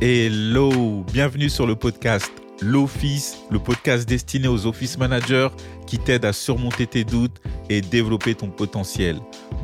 Hello, 0.00 1.04
bienvenue 1.12 1.48
sur 1.48 1.66
le 1.66 1.74
podcast 1.74 2.30
L'Office, 2.62 3.38
le 3.50 3.58
podcast 3.58 4.08
destiné 4.08 4.46
aux 4.46 4.64
office 4.64 4.96
managers 4.96 5.48
qui 5.88 5.98
t'aide 5.98 6.24
à 6.24 6.32
surmonter 6.32 6.86
tes 6.86 7.02
doutes 7.02 7.40
et 7.68 7.80
développer 7.80 8.36
ton 8.36 8.46
potentiel. 8.48 9.18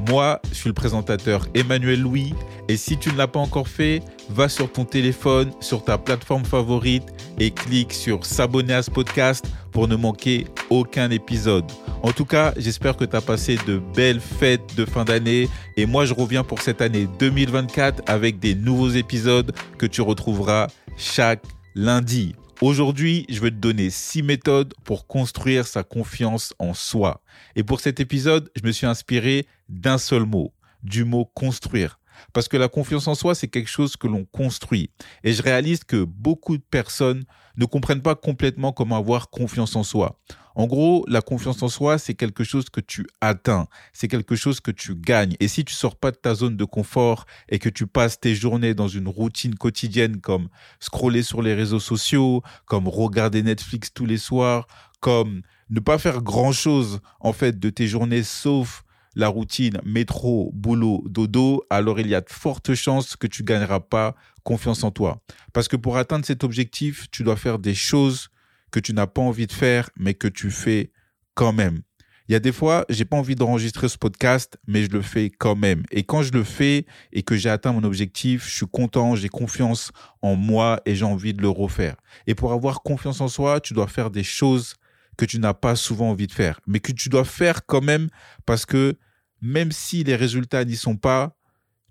Moi, 0.08 0.40
je 0.50 0.54
suis 0.54 0.68
le 0.68 0.74
présentateur 0.74 1.46
Emmanuel 1.54 2.00
Louis 2.00 2.34
et 2.68 2.76
si 2.76 2.96
tu 2.96 3.10
ne 3.10 3.16
l'as 3.16 3.26
pas 3.26 3.40
encore 3.40 3.68
fait, 3.68 4.02
va 4.30 4.48
sur 4.48 4.70
ton 4.70 4.84
téléphone, 4.84 5.52
sur 5.60 5.84
ta 5.84 5.98
plateforme 5.98 6.44
favorite 6.44 7.04
et 7.38 7.50
clique 7.50 7.92
sur 7.92 8.24
s'abonner 8.24 8.74
à 8.74 8.82
ce 8.82 8.90
podcast 8.90 9.46
pour 9.72 9.88
ne 9.88 9.96
manquer 9.96 10.46
aucun 10.70 11.10
épisode. 11.10 11.64
En 12.02 12.12
tout 12.12 12.24
cas, 12.24 12.52
j'espère 12.56 12.96
que 12.96 13.04
tu 13.04 13.16
as 13.16 13.20
passé 13.20 13.58
de 13.66 13.80
belles 13.94 14.20
fêtes 14.20 14.74
de 14.76 14.84
fin 14.84 15.04
d'année 15.04 15.48
et 15.76 15.86
moi 15.86 16.04
je 16.04 16.14
reviens 16.14 16.44
pour 16.44 16.60
cette 16.60 16.80
année 16.80 17.08
2024 17.18 18.02
avec 18.06 18.38
des 18.38 18.54
nouveaux 18.54 18.90
épisodes 18.90 19.52
que 19.78 19.86
tu 19.86 20.00
retrouveras 20.00 20.68
chaque 20.96 21.42
lundi. 21.74 22.34
Aujourd'hui, 22.66 23.26
je 23.28 23.42
vais 23.42 23.50
te 23.50 23.56
donner 23.56 23.90
six 23.90 24.22
méthodes 24.22 24.72
pour 24.84 25.06
construire 25.06 25.66
sa 25.66 25.82
confiance 25.82 26.54
en 26.58 26.72
soi. 26.72 27.22
Et 27.56 27.62
pour 27.62 27.78
cet 27.80 28.00
épisode, 28.00 28.50
je 28.56 28.66
me 28.66 28.72
suis 28.72 28.86
inspiré 28.86 29.46
d'un 29.68 29.98
seul 29.98 30.24
mot, 30.24 30.54
du 30.82 31.04
mot 31.04 31.26
construire. 31.26 32.00
Parce 32.32 32.48
que 32.48 32.56
la 32.56 32.68
confiance 32.68 33.06
en 33.06 33.14
soi, 33.14 33.34
c'est 33.34 33.48
quelque 33.48 33.68
chose 33.68 33.98
que 33.98 34.06
l'on 34.06 34.24
construit. 34.24 34.88
Et 35.24 35.34
je 35.34 35.42
réalise 35.42 35.84
que 35.84 36.04
beaucoup 36.04 36.56
de 36.56 36.62
personnes 36.62 37.24
ne 37.58 37.66
comprennent 37.66 38.00
pas 38.00 38.14
complètement 38.14 38.72
comment 38.72 38.96
avoir 38.96 39.28
confiance 39.28 39.76
en 39.76 39.82
soi. 39.82 40.18
En 40.54 40.66
gros, 40.66 41.04
la 41.08 41.20
confiance 41.20 41.62
en 41.62 41.68
soi, 41.68 41.98
c'est 41.98 42.14
quelque 42.14 42.44
chose 42.44 42.70
que 42.70 42.80
tu 42.80 43.06
atteins, 43.20 43.66
c'est 43.92 44.08
quelque 44.08 44.36
chose 44.36 44.60
que 44.60 44.70
tu 44.70 44.94
gagnes. 44.94 45.34
Et 45.40 45.48
si 45.48 45.64
tu 45.64 45.74
sors 45.74 45.96
pas 45.96 46.12
de 46.12 46.16
ta 46.16 46.34
zone 46.34 46.56
de 46.56 46.64
confort 46.64 47.26
et 47.48 47.58
que 47.58 47.68
tu 47.68 47.86
passes 47.86 48.20
tes 48.20 48.34
journées 48.34 48.74
dans 48.74 48.88
une 48.88 49.08
routine 49.08 49.56
quotidienne 49.56 50.20
comme 50.20 50.48
scroller 50.78 51.22
sur 51.22 51.42
les 51.42 51.54
réseaux 51.54 51.80
sociaux, 51.80 52.42
comme 52.66 52.86
regarder 52.86 53.42
Netflix 53.42 53.92
tous 53.92 54.06
les 54.06 54.18
soirs, 54.18 54.66
comme 55.00 55.42
ne 55.70 55.80
pas 55.80 55.98
faire 55.98 56.22
grand 56.22 56.52
chose, 56.52 57.00
en 57.20 57.32
fait, 57.32 57.58
de 57.58 57.70
tes 57.70 57.86
journées 57.86 58.22
sauf 58.22 58.84
la 59.16 59.28
routine 59.28 59.80
métro, 59.84 60.50
boulot, 60.54 61.04
dodo, 61.06 61.64
alors 61.70 62.00
il 62.00 62.08
y 62.08 62.14
a 62.14 62.20
de 62.20 62.30
fortes 62.30 62.74
chances 62.74 63.16
que 63.16 63.26
tu 63.26 63.44
gagneras 63.44 63.80
pas 63.80 64.14
confiance 64.42 64.84
en 64.84 64.90
toi. 64.90 65.20
Parce 65.52 65.68
que 65.68 65.76
pour 65.76 65.96
atteindre 65.96 66.24
cet 66.24 66.44
objectif, 66.44 67.10
tu 67.10 67.22
dois 67.22 67.36
faire 67.36 67.58
des 67.58 67.74
choses 67.74 68.28
que 68.74 68.80
tu 68.80 68.92
n'as 68.92 69.06
pas 69.06 69.22
envie 69.22 69.46
de 69.46 69.52
faire, 69.52 69.88
mais 69.96 70.14
que 70.14 70.26
tu 70.26 70.50
fais 70.50 70.90
quand 71.34 71.52
même. 71.52 71.82
Il 72.26 72.32
y 72.32 72.34
a 72.34 72.40
des 72.40 72.50
fois, 72.50 72.84
j'ai 72.88 73.04
pas 73.04 73.16
envie 73.16 73.36
d'enregistrer 73.36 73.88
ce 73.88 73.96
podcast, 73.96 74.58
mais 74.66 74.82
je 74.82 74.90
le 74.90 75.00
fais 75.00 75.30
quand 75.30 75.54
même. 75.54 75.84
Et 75.92 76.02
quand 76.02 76.24
je 76.24 76.32
le 76.32 76.42
fais 76.42 76.84
et 77.12 77.22
que 77.22 77.36
j'ai 77.36 77.50
atteint 77.50 77.70
mon 77.70 77.84
objectif, 77.84 78.48
je 78.48 78.52
suis 78.52 78.66
content, 78.66 79.14
j'ai 79.14 79.28
confiance 79.28 79.92
en 80.22 80.34
moi 80.34 80.80
et 80.86 80.96
j'ai 80.96 81.04
envie 81.04 81.34
de 81.34 81.40
le 81.40 81.50
refaire. 81.50 81.94
Et 82.26 82.34
pour 82.34 82.52
avoir 82.52 82.82
confiance 82.82 83.20
en 83.20 83.28
soi, 83.28 83.60
tu 83.60 83.74
dois 83.74 83.86
faire 83.86 84.10
des 84.10 84.24
choses 84.24 84.74
que 85.16 85.24
tu 85.24 85.38
n'as 85.38 85.54
pas 85.54 85.76
souvent 85.76 86.10
envie 86.10 86.26
de 86.26 86.32
faire, 86.32 86.58
mais 86.66 86.80
que 86.80 86.90
tu 86.90 87.08
dois 87.08 87.24
faire 87.24 87.66
quand 87.66 87.80
même 87.80 88.08
parce 88.44 88.66
que 88.66 88.98
même 89.40 89.70
si 89.70 90.02
les 90.02 90.16
résultats 90.16 90.64
n'y 90.64 90.74
sont 90.74 90.96
pas, 90.96 91.38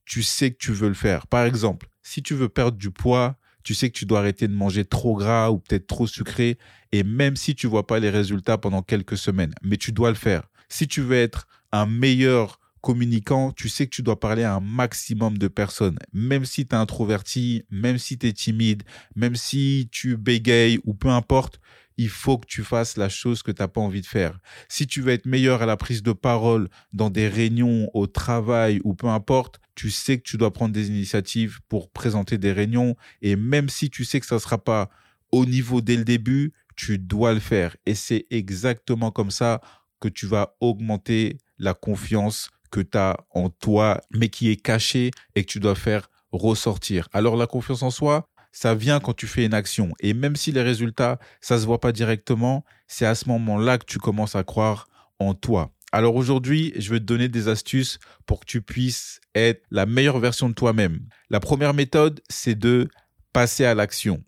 tu 0.04 0.22
sais 0.22 0.52
que 0.52 0.58
tu 0.58 0.74
veux 0.74 0.90
le 0.90 0.96
faire. 0.96 1.28
Par 1.28 1.46
exemple, 1.46 1.88
si 2.02 2.22
tu 2.22 2.34
veux 2.34 2.50
perdre 2.50 2.78
du 2.78 2.92
poids, 2.92 3.38
tu 3.64 3.74
sais 3.74 3.90
que 3.90 3.98
tu 3.98 4.06
dois 4.06 4.20
arrêter 4.20 4.48
de 4.48 4.54
manger 4.54 4.86
trop 4.86 5.16
gras 5.16 5.50
ou 5.50 5.60
peut-être 5.60 5.88
trop 5.88 6.08
sucré, 6.08 6.58
et 6.92 7.04
même 7.04 7.36
si 7.36 7.56
tu 7.56 7.68
vois 7.68 7.88
pas 7.88 8.00
les 8.00 8.10
résultats 8.10 8.58
pendant 8.58 8.82
quelques 8.82 9.18
semaines, 9.18 9.54
mais 9.64 9.78
tu 9.78 9.92
dois 9.92 10.10
le 10.10 10.16
faire. 10.16 10.44
Si 10.70 10.88
tu 10.88 11.02
veux 11.02 11.18
être 11.18 11.48
un 11.72 11.86
meilleur 11.86 12.60
communicant, 12.84 13.54
tu 13.54 13.70
sais 13.70 13.86
que 13.86 13.96
tu 13.96 14.04
dois 14.04 14.20
parler 14.20 14.44
à 14.44 14.56
un 14.56 14.60
maximum 14.60 15.38
de 15.38 15.48
personnes, 15.48 15.98
même 16.12 16.44
si 16.44 16.68
tu 16.68 16.76
es 16.76 16.78
introverti, 16.78 17.64
même 17.72 17.98
si 17.98 18.18
tu 18.18 18.28
es 18.28 18.34
timide, 18.34 18.84
même 19.16 19.38
si 19.38 19.88
tu 19.90 20.18
bégayes 20.18 20.80
ou 20.84 20.94
peu 20.94 21.08
importe, 21.08 21.62
il 21.98 22.10
faut 22.10 22.38
que 22.38 22.46
tu 22.46 22.62
fasses 22.62 22.98
la 22.98 23.08
chose 23.08 23.42
que 23.42 23.52
tu 23.52 23.62
n'as 23.62 23.70
pas 23.70 23.80
envie 23.80 24.02
de 24.02 24.06
faire. 24.06 24.38
Si 24.68 24.86
tu 24.86 25.02
veux 25.02 25.14
être 25.14 25.26
meilleur 25.26 25.62
à 25.62 25.66
la 25.66 25.78
prise 25.78 26.04
de 26.04 26.12
parole 26.12 26.68
dans 26.92 27.10
des 27.10 27.30
réunions, 27.30 27.90
au 27.94 28.06
travail 28.06 28.82
ou 28.84 28.96
peu 28.96 29.08
importe, 29.08 29.62
tu 29.76 29.90
sais 29.90 30.18
que 30.18 30.24
tu 30.24 30.36
dois 30.36 30.52
prendre 30.52 30.74
des 30.74 30.90
initiatives 30.90 31.62
pour 31.70 31.90
présenter 31.90 32.38
des 32.38 32.52
réunions 32.52 32.98
et 33.22 33.38
même 33.38 33.70
si 33.70 33.90
tu 33.90 34.04
sais 34.04 34.20
que 34.20 34.26
ça 34.26 34.36
ne 34.36 34.42
sera 34.42 34.58
pas 34.58 34.90
au 35.32 35.46
niveau 35.46 35.80
dès 35.80 35.96
le 35.96 36.04
début, 36.04 36.52
tu 36.76 37.00
dois 37.00 37.34
le 37.34 37.40
faire. 37.40 37.78
Et 37.86 37.96
c'est 37.96 38.28
exactement 38.30 39.10
comme 39.10 39.32
ça 39.32 39.62
que 40.02 40.10
tu 40.10 40.26
vas 40.28 40.58
augmenter 40.60 41.38
la 41.60 41.74
confiance 41.74 42.50
que 42.74 42.82
tu 42.82 42.98
as 42.98 43.18
en 43.30 43.50
toi, 43.50 44.02
mais 44.12 44.30
qui 44.30 44.50
est 44.50 44.56
cachée 44.56 45.12
et 45.36 45.46
que 45.46 45.52
tu 45.52 45.60
dois 45.60 45.76
faire 45.76 46.10
ressortir. 46.32 47.08
Alors 47.14 47.38
la 47.38 47.46
confiance 47.46 47.84
en 47.84 47.92
soi, 47.92 48.28
ça 48.52 48.74
vient 48.74 49.00
quand 49.00 49.14
tu 49.14 49.28
fais 49.28 49.46
une 49.46 49.54
action. 49.54 49.94
Et 50.00 50.16
même 50.16 50.36
si 50.36 50.52
les 50.52 50.64
résultats, 50.64 51.20
ça 51.40 51.60
se 51.60 51.68
voit 51.68 51.80
pas 51.80 51.92
directement, 51.92 52.66
c'est 52.88 53.06
à 53.06 53.14
ce 53.14 53.30
moment-là 53.30 53.78
que 53.78 53.86
tu 53.86 54.00
commences 54.00 54.36
à 54.36 54.44
croire 54.44 54.88
en 55.20 55.36
toi. 55.36 55.72
Alors 55.92 56.16
aujourd'hui, 56.16 56.74
je 56.76 56.90
vais 56.90 57.00
te 57.00 57.06
donner 57.06 57.30
des 57.30 57.48
astuces 57.48 58.00
pour 58.26 58.40
que 58.40 58.46
tu 58.46 58.64
puisses 58.64 59.22
être 59.36 59.64
la 59.70 59.86
meilleure 59.86 60.18
version 60.18 60.50
de 60.50 60.56
toi-même. 60.56 61.08
La 61.30 61.40
première 61.40 61.76
méthode, 61.76 62.22
c'est 62.28 62.58
de 62.58 62.90
passer 63.34 63.66
à 63.66 63.76
l'action. 63.76 64.24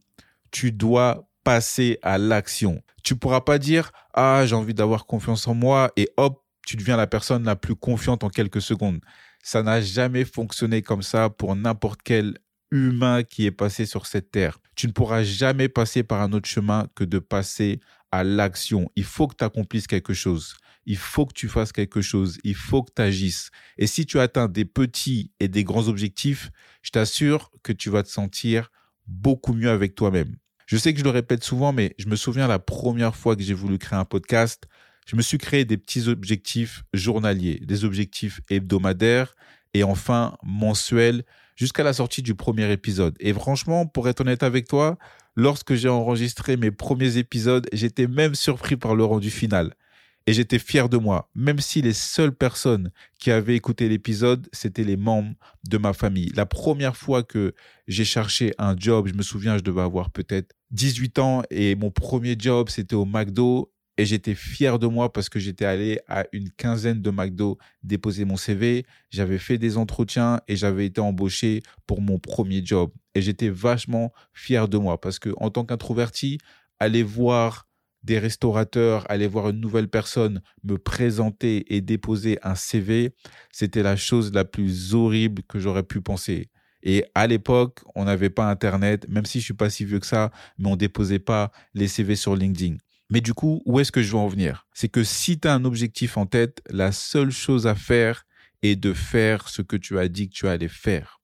Tu 0.52 0.72
dois 0.72 1.28
passer 1.44 1.98
à 2.04 2.20
l'action. 2.20 2.84
Tu 3.04 3.16
pourras 3.16 3.42
pas 3.42 3.58
dire 3.58 3.92
"Ah, 4.14 4.44
j'ai 4.46 4.56
envie 4.56 4.76
d'avoir 4.76 5.08
confiance 5.08 5.48
en 5.48 5.56
moi" 5.56 5.92
et 5.98 6.10
hop, 6.18 6.45
tu 6.66 6.76
deviens 6.76 6.98
la 6.98 7.08
personne 7.08 7.44
la 7.44 7.56
plus 7.56 7.76
confiante 7.76 8.24
en 8.24 8.30
quelques 8.30 8.62
secondes. 8.62 9.00
Ça 9.44 9.64
n'a 9.64 9.82
jamais 9.82 10.26
fonctionné 10.26 10.82
comme 10.82 11.04
ça 11.04 11.30
pour 11.30 11.56
n'importe 11.56 12.02
quel 12.04 12.38
humain 12.72 13.24
qui 13.24 13.46
est 13.46 13.52
passé 13.52 13.86
sur 13.86 14.06
cette 14.06 14.32
terre. 14.32 14.60
Tu 14.76 14.88
ne 14.88 14.92
pourras 14.92 15.24
jamais 15.24 15.70
passer 15.70 16.04
par 16.04 16.22
un 16.22 16.34
autre 16.34 16.50
chemin 16.50 16.88
que 16.96 17.04
de 17.04 17.20
passer 17.20 17.80
à 18.12 18.24
l'action. 18.24 18.90
Il 18.96 19.04
faut 19.04 19.28
que 19.28 19.36
tu 19.36 19.44
accomplisses 19.44 19.88
quelque 19.88 20.14
chose. 20.14 20.56
Il 20.86 20.98
faut 20.98 21.26
que 21.26 21.34
tu 21.34 21.48
fasses 21.48 21.72
quelque 21.72 22.02
chose. 22.02 22.38
Il 22.44 22.56
faut 22.56 22.84
que 22.84 22.92
tu 22.96 23.02
agisses. 23.02 23.50
Et 23.78 23.88
si 23.88 24.06
tu 24.06 24.20
atteins 24.20 24.48
des 24.48 24.66
petits 24.66 25.32
et 25.40 25.48
des 25.48 25.64
grands 25.64 25.88
objectifs, 25.88 26.52
je 26.82 26.92
t'assure 26.92 27.52
que 27.64 27.72
tu 27.72 27.90
vas 27.90 28.04
te 28.04 28.10
sentir 28.10 28.72
beaucoup 29.08 29.54
mieux 29.54 29.70
avec 29.70 29.96
toi-même. 29.96 30.36
Je 30.66 30.78
sais 30.78 30.94
que 30.94 31.00
je 31.00 31.04
le 31.04 31.12
répète 31.12 31.44
souvent, 31.44 31.74
mais 31.74 31.94
je 32.00 32.08
me 32.08 32.16
souviens 32.16 32.48
la 32.48 32.60
première 32.60 33.16
fois 33.16 33.36
que 33.36 33.44
j'ai 33.44 33.54
voulu 33.54 33.78
créer 33.78 34.00
un 34.00 34.06
podcast, 34.06 34.68
je 35.06 35.16
me 35.16 35.22
suis 35.22 35.38
créé 35.38 35.66
des 35.66 35.78
petits 35.78 36.08
objectifs 36.08 36.84
journaliers, 36.94 37.60
des 37.64 37.86
objectifs 37.86 38.42
hebdomadaires 38.50 39.36
et 39.74 39.84
enfin 39.84 40.38
mensuels 40.44 41.24
jusqu'à 41.56 41.84
la 41.84 41.94
sortie 41.94 42.22
du 42.22 42.36
premier 42.36 42.72
épisode. 42.72 43.16
Et 43.20 43.34
franchement, 43.34 43.86
pour 43.86 44.10
être 44.10 44.22
honnête 44.22 44.44
avec 44.44 44.68
toi, 44.68 44.98
lorsque 45.36 45.76
j'ai 45.76 45.90
enregistré 45.90 46.58
mes 46.58 46.72
premiers 46.72 47.18
épisodes, 47.18 47.68
j'étais 47.72 48.08
même 48.08 48.36
surpris 48.36 48.78
par 48.78 48.96
le 48.96 49.04
rendu 49.04 49.30
final. 49.30 49.74
Et 50.28 50.34
j'étais 50.34 50.58
fier 50.58 50.90
de 50.90 50.98
moi, 50.98 51.30
même 51.36 51.60
si 51.60 51.84
les 51.84 51.94
seules 51.94 52.34
personnes 52.34 52.90
qui 53.20 53.30
avaient 53.30 53.56
écouté 53.56 53.88
l'épisode, 53.88 54.50
c'était 54.54 54.84
les 54.84 54.98
membres 54.98 55.36
de 55.70 55.78
ma 55.78 55.94
famille. 55.94 56.32
La 56.36 56.48
première 56.48 56.98
fois 56.98 57.22
que 57.22 57.54
j'ai 57.88 58.06
cherché 58.06 58.52
un 58.58 58.76
job, 58.76 59.08
je 59.08 59.14
me 59.14 59.22
souviens, 59.22 59.56
je 59.60 59.64
devais 59.64 59.84
avoir 59.84 60.10
peut-être 60.10 60.56
18 60.72 61.20
ans 61.20 61.44
et 61.52 61.76
mon 61.76 61.92
premier 61.92 62.36
job, 62.40 62.70
c'était 62.70 62.96
au 62.96 63.06
McDo 63.06 63.72
et 63.98 64.06
j'étais 64.06 64.36
fier 64.36 64.78
de 64.80 64.88
moi 64.88 65.12
parce 65.12 65.30
que 65.30 65.40
j'étais 65.40 65.66
allé 65.66 66.00
à 66.08 66.26
une 66.34 66.50
quinzaine 66.52 67.02
de 67.02 67.12
McDo 67.12 67.58
déposer 67.84 68.26
mon 68.26 68.38
CV, 68.38 68.86
j'avais 69.10 69.38
fait 69.38 69.58
des 69.58 69.78
entretiens 69.78 70.42
et 70.48 70.56
j'avais 70.56 70.86
été 70.86 71.00
embauché 71.02 71.62
pour 71.88 72.02
mon 72.02 72.20
premier 72.20 72.66
job. 72.66 72.92
Et 73.14 73.22
j'étais 73.22 73.50
vachement 73.50 74.12
fier 74.34 74.68
de 74.68 74.78
moi 74.78 75.00
parce 75.00 75.20
que 75.20 75.30
en 75.38 75.50
tant 75.50 75.64
qu'introverti, 75.64 76.40
aller 76.80 77.04
voir 77.04 77.68
des 78.04 78.20
restaurateurs, 78.20 79.10
aller 79.10 79.28
voir 79.28 79.50
une 79.50 79.60
nouvelle 79.60 79.88
personne 79.88 80.42
me 80.64 80.78
présenter 80.78 81.74
et 81.74 81.82
déposer 81.82 82.38
un 82.44 82.56
CV, 82.56 83.16
c'était 83.52 83.82
la 83.82 83.96
chose 83.96 84.32
la 84.34 84.46
plus 84.46 84.94
horrible 84.94 85.42
que 85.44 85.60
j'aurais 85.60 85.84
pu 85.84 86.02
penser. 86.02 86.50
Et 86.84 87.04
à 87.16 87.26
l'époque, 87.26 87.80
on 87.96 88.06
n'avait 88.06 88.30
pas 88.30 88.48
Internet, 88.48 89.08
même 89.10 89.26
si 89.26 89.40
je 89.40 89.46
suis 89.46 89.54
pas 89.56 89.72
si 89.72 89.86
vieux 89.86 90.00
que 90.00 90.06
ça, 90.06 90.30
mais 90.60 90.70
on 90.70 90.76
déposait 90.76 91.18
pas 91.18 91.52
les 91.74 91.88
CV 91.88 92.16
sur 92.16 92.36
LinkedIn. 92.36 92.78
Mais 93.10 93.22
du 93.22 93.34
coup, 93.34 93.62
où 93.66 93.80
est-ce 93.80 93.92
que 93.92 94.02
je 94.02 94.12
veux 94.12 94.18
en 94.18 94.28
venir? 94.28 94.68
C'est 94.74 94.90
que 94.90 95.04
si 95.04 95.40
tu 95.40 95.48
as 95.48 95.54
un 95.54 95.66
objectif 95.66 96.18
en 96.18 96.26
tête, 96.26 96.62
la 96.70 96.92
seule 96.92 97.32
chose 97.32 97.68
à 97.68 97.76
faire 97.76 98.26
est 98.62 98.76
de 98.76 98.94
faire 98.94 99.50
ce 99.50 99.62
que 99.62 99.76
tu 99.76 100.00
as 100.00 100.08
dit 100.08 100.30
que 100.30 100.34
tu 100.34 100.48
allais 100.48 100.68
faire. 100.68 101.22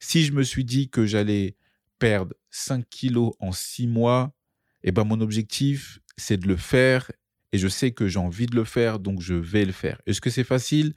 Si 0.00 0.24
je 0.24 0.32
me 0.32 0.42
suis 0.42 0.64
dit 0.64 0.90
que 0.90 1.06
j'allais 1.06 1.56
perdre 1.98 2.34
5 2.50 2.88
kilos 2.88 3.34
en 3.38 3.52
6 3.52 3.86
mois, 3.86 4.34
eh 4.82 4.92
ben 4.92 5.04
mon 5.04 5.20
objectif, 5.20 6.00
c'est 6.16 6.36
de 6.36 6.48
le 6.48 6.56
faire 6.56 7.10
et 7.52 7.58
je 7.58 7.68
sais 7.68 7.92
que 7.92 8.08
j'ai 8.08 8.18
envie 8.18 8.46
de 8.46 8.56
le 8.56 8.64
faire, 8.64 8.98
donc 8.98 9.20
je 9.20 9.34
vais 9.34 9.64
le 9.64 9.72
faire. 9.72 10.00
Est-ce 10.06 10.20
que 10.20 10.30
c'est 10.30 10.44
facile? 10.44 10.94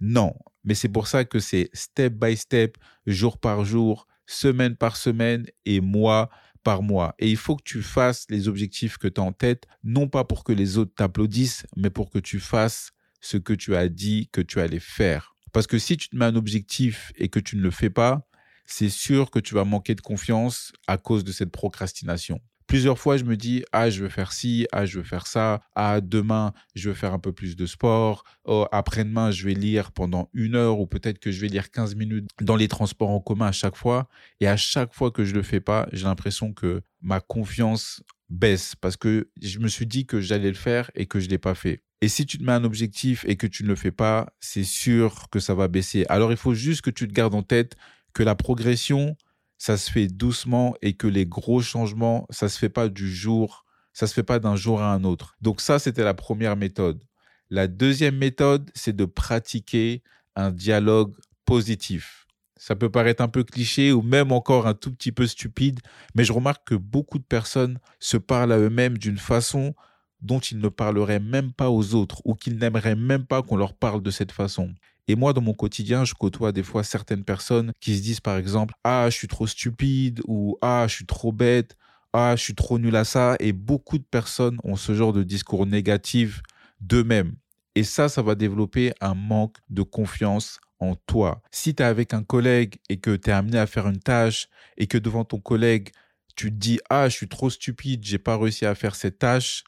Non. 0.00 0.34
Mais 0.64 0.74
c'est 0.74 0.88
pour 0.88 1.06
ça 1.06 1.24
que 1.24 1.38
c'est 1.38 1.68
step 1.74 2.14
by 2.14 2.36
step, 2.36 2.78
jour 3.06 3.38
par 3.38 3.64
jour, 3.64 4.06
semaine 4.26 4.74
par 4.74 4.96
semaine 4.96 5.46
et 5.66 5.80
mois 5.80 6.30
mois. 6.76 7.14
Et 7.18 7.30
il 7.30 7.36
faut 7.36 7.56
que 7.56 7.62
tu 7.64 7.82
fasses 7.82 8.26
les 8.28 8.48
objectifs 8.48 8.98
que 8.98 9.08
tu 9.08 9.20
as 9.20 9.24
en 9.24 9.32
tête, 9.32 9.66
non 9.82 10.08
pas 10.08 10.24
pour 10.24 10.44
que 10.44 10.52
les 10.52 10.78
autres 10.78 10.94
t'applaudissent, 10.94 11.66
mais 11.76 11.90
pour 11.90 12.10
que 12.10 12.18
tu 12.18 12.40
fasses 12.40 12.92
ce 13.20 13.36
que 13.36 13.52
tu 13.52 13.74
as 13.74 13.88
dit 13.88 14.28
que 14.32 14.40
tu 14.40 14.60
allais 14.60 14.80
faire. 14.80 15.34
Parce 15.52 15.66
que 15.66 15.78
si 15.78 15.96
tu 15.96 16.08
te 16.08 16.16
mets 16.16 16.26
un 16.26 16.36
objectif 16.36 17.12
et 17.16 17.28
que 17.28 17.40
tu 17.40 17.56
ne 17.56 17.62
le 17.62 17.70
fais 17.70 17.90
pas, 17.90 18.28
c'est 18.66 18.90
sûr 18.90 19.30
que 19.30 19.38
tu 19.38 19.54
vas 19.54 19.64
manquer 19.64 19.94
de 19.94 20.00
confiance 20.00 20.72
à 20.86 20.98
cause 20.98 21.24
de 21.24 21.32
cette 21.32 21.50
procrastination. 21.50 22.40
Plusieurs 22.68 22.98
fois, 22.98 23.16
je 23.16 23.24
me 23.24 23.34
dis, 23.34 23.64
ah, 23.72 23.88
je 23.88 24.02
veux 24.02 24.10
faire 24.10 24.30
ci, 24.30 24.66
ah, 24.72 24.84
je 24.84 24.98
veux 24.98 25.04
faire 25.04 25.26
ça, 25.26 25.62
ah, 25.74 26.02
demain, 26.02 26.52
je 26.74 26.90
veux 26.90 26.94
faire 26.94 27.14
un 27.14 27.18
peu 27.18 27.32
plus 27.32 27.56
de 27.56 27.64
sport, 27.64 28.24
oh, 28.44 28.66
après-demain, 28.72 29.30
je 29.30 29.46
vais 29.46 29.54
lire 29.54 29.90
pendant 29.90 30.28
une 30.34 30.54
heure 30.54 30.78
ou 30.78 30.86
peut-être 30.86 31.18
que 31.18 31.30
je 31.30 31.40
vais 31.40 31.48
lire 31.48 31.70
15 31.70 31.94
minutes 31.94 32.28
dans 32.42 32.56
les 32.56 32.68
transports 32.68 33.08
en 33.08 33.20
commun 33.20 33.46
à 33.46 33.52
chaque 33.52 33.74
fois. 33.74 34.06
Et 34.40 34.46
à 34.46 34.58
chaque 34.58 34.92
fois 34.92 35.10
que 35.10 35.24
je 35.24 35.34
le 35.34 35.42
fais 35.42 35.60
pas, 35.60 35.88
j'ai 35.94 36.04
l'impression 36.04 36.52
que 36.52 36.82
ma 37.00 37.20
confiance 37.20 38.02
baisse 38.28 38.74
parce 38.74 38.98
que 38.98 39.30
je 39.40 39.60
me 39.60 39.68
suis 39.68 39.86
dit 39.86 40.04
que 40.04 40.20
j'allais 40.20 40.48
le 40.48 40.54
faire 40.54 40.90
et 40.94 41.06
que 41.06 41.20
je 41.20 41.28
l'ai 41.30 41.38
pas 41.38 41.54
fait. 41.54 41.82
Et 42.02 42.08
si 42.08 42.26
tu 42.26 42.36
te 42.36 42.44
mets 42.44 42.52
un 42.52 42.64
objectif 42.64 43.24
et 43.26 43.36
que 43.36 43.46
tu 43.46 43.64
ne 43.64 43.68
le 43.68 43.76
fais 43.76 43.90
pas, 43.92 44.28
c'est 44.40 44.64
sûr 44.64 45.30
que 45.30 45.40
ça 45.40 45.54
va 45.54 45.68
baisser. 45.68 46.04
Alors 46.10 46.32
il 46.32 46.36
faut 46.36 46.54
juste 46.54 46.82
que 46.82 46.90
tu 46.90 47.08
te 47.08 47.14
gardes 47.14 47.34
en 47.34 47.42
tête 47.42 47.76
que 48.12 48.22
la 48.22 48.34
progression, 48.34 49.16
ça 49.58 49.76
se 49.76 49.90
fait 49.90 50.06
doucement 50.06 50.74
et 50.82 50.94
que 50.94 51.06
les 51.06 51.26
gros 51.26 51.60
changements, 51.60 52.26
ça 52.30 52.48
se 52.48 52.58
fait 52.58 52.68
pas 52.68 52.88
du 52.88 53.12
jour, 53.12 53.66
ça 53.92 54.06
se 54.06 54.14
fait 54.14 54.22
pas 54.22 54.38
d'un 54.38 54.56
jour 54.56 54.80
à 54.80 54.92
un 54.92 55.04
autre. 55.04 55.36
Donc 55.40 55.60
ça, 55.60 55.78
c'était 55.78 56.04
la 56.04 56.14
première 56.14 56.56
méthode. 56.56 57.02
La 57.50 57.66
deuxième 57.66 58.16
méthode, 58.16 58.70
c'est 58.74 58.94
de 58.94 59.04
pratiquer 59.04 60.02
un 60.36 60.52
dialogue 60.52 61.14
positif. 61.44 62.26
Ça 62.56 62.76
peut 62.76 62.90
paraître 62.90 63.22
un 63.22 63.28
peu 63.28 63.44
cliché 63.44 63.92
ou 63.92 64.02
même 64.02 64.32
encore 64.32 64.66
un 64.66 64.74
tout 64.74 64.92
petit 64.92 65.12
peu 65.12 65.26
stupide, 65.26 65.80
mais 66.14 66.24
je 66.24 66.32
remarque 66.32 66.68
que 66.68 66.74
beaucoup 66.74 67.18
de 67.18 67.24
personnes 67.24 67.78
se 67.98 68.16
parlent 68.16 68.52
à 68.52 68.58
eux-mêmes 68.58 68.98
d'une 68.98 69.18
façon 69.18 69.74
dont 70.20 70.40
ils 70.40 70.58
ne 70.58 70.68
parleraient 70.68 71.20
même 71.20 71.52
pas 71.52 71.70
aux 71.70 71.94
autres 71.94 72.20
ou 72.24 72.34
qu'ils 72.34 72.58
n'aimeraient 72.58 72.96
même 72.96 73.24
pas 73.24 73.42
qu'on 73.42 73.56
leur 73.56 73.74
parle 73.74 74.02
de 74.02 74.10
cette 74.10 74.32
façon. 74.32 74.74
Et 75.08 75.16
moi, 75.16 75.32
dans 75.32 75.40
mon 75.40 75.54
quotidien, 75.54 76.04
je 76.04 76.14
côtoie 76.14 76.52
des 76.52 76.62
fois 76.62 76.84
certaines 76.84 77.24
personnes 77.24 77.72
qui 77.80 77.96
se 77.96 78.02
disent 78.02 78.20
par 78.20 78.36
exemple 78.36 78.74
Ah, 78.84 79.06
je 79.10 79.16
suis 79.16 79.28
trop 79.28 79.46
stupide 79.46 80.20
ou 80.28 80.56
Ah, 80.60 80.84
je 80.86 80.94
suis 80.94 81.06
trop 81.06 81.32
bête, 81.32 81.76
Ah, 82.12 82.34
je 82.36 82.42
suis 82.42 82.54
trop 82.54 82.78
nul 82.78 82.94
à 82.94 83.04
ça. 83.04 83.36
Et 83.40 83.52
beaucoup 83.52 83.98
de 83.98 84.04
personnes 84.04 84.58
ont 84.64 84.76
ce 84.76 84.94
genre 84.94 85.12
de 85.14 85.22
discours 85.22 85.66
négatif 85.66 86.42
d'eux-mêmes. 86.80 87.34
Et 87.74 87.84
ça, 87.84 88.08
ça 88.08 88.22
va 88.22 88.34
développer 88.34 88.92
un 89.00 89.14
manque 89.14 89.56
de 89.70 89.82
confiance 89.82 90.60
en 90.78 90.94
toi. 90.94 91.42
Si 91.50 91.74
tu 91.74 91.82
es 91.82 91.86
avec 91.86 92.12
un 92.12 92.22
collègue 92.22 92.76
et 92.88 92.98
que 92.98 93.16
tu 93.16 93.30
es 93.30 93.32
amené 93.32 93.58
à 93.58 93.66
faire 93.66 93.88
une 93.88 93.98
tâche 93.98 94.48
et 94.76 94.86
que 94.86 94.98
devant 94.98 95.24
ton 95.24 95.40
collègue, 95.40 95.90
tu 96.36 96.50
te 96.50 96.56
dis 96.56 96.80
Ah, 96.90 97.08
je 97.08 97.14
suis 97.16 97.28
trop 97.28 97.50
stupide, 97.50 98.04
j'ai 98.04 98.18
pas 98.18 98.36
réussi 98.36 98.66
à 98.66 98.74
faire 98.74 98.94
cette 98.94 99.18
tâche, 99.18 99.64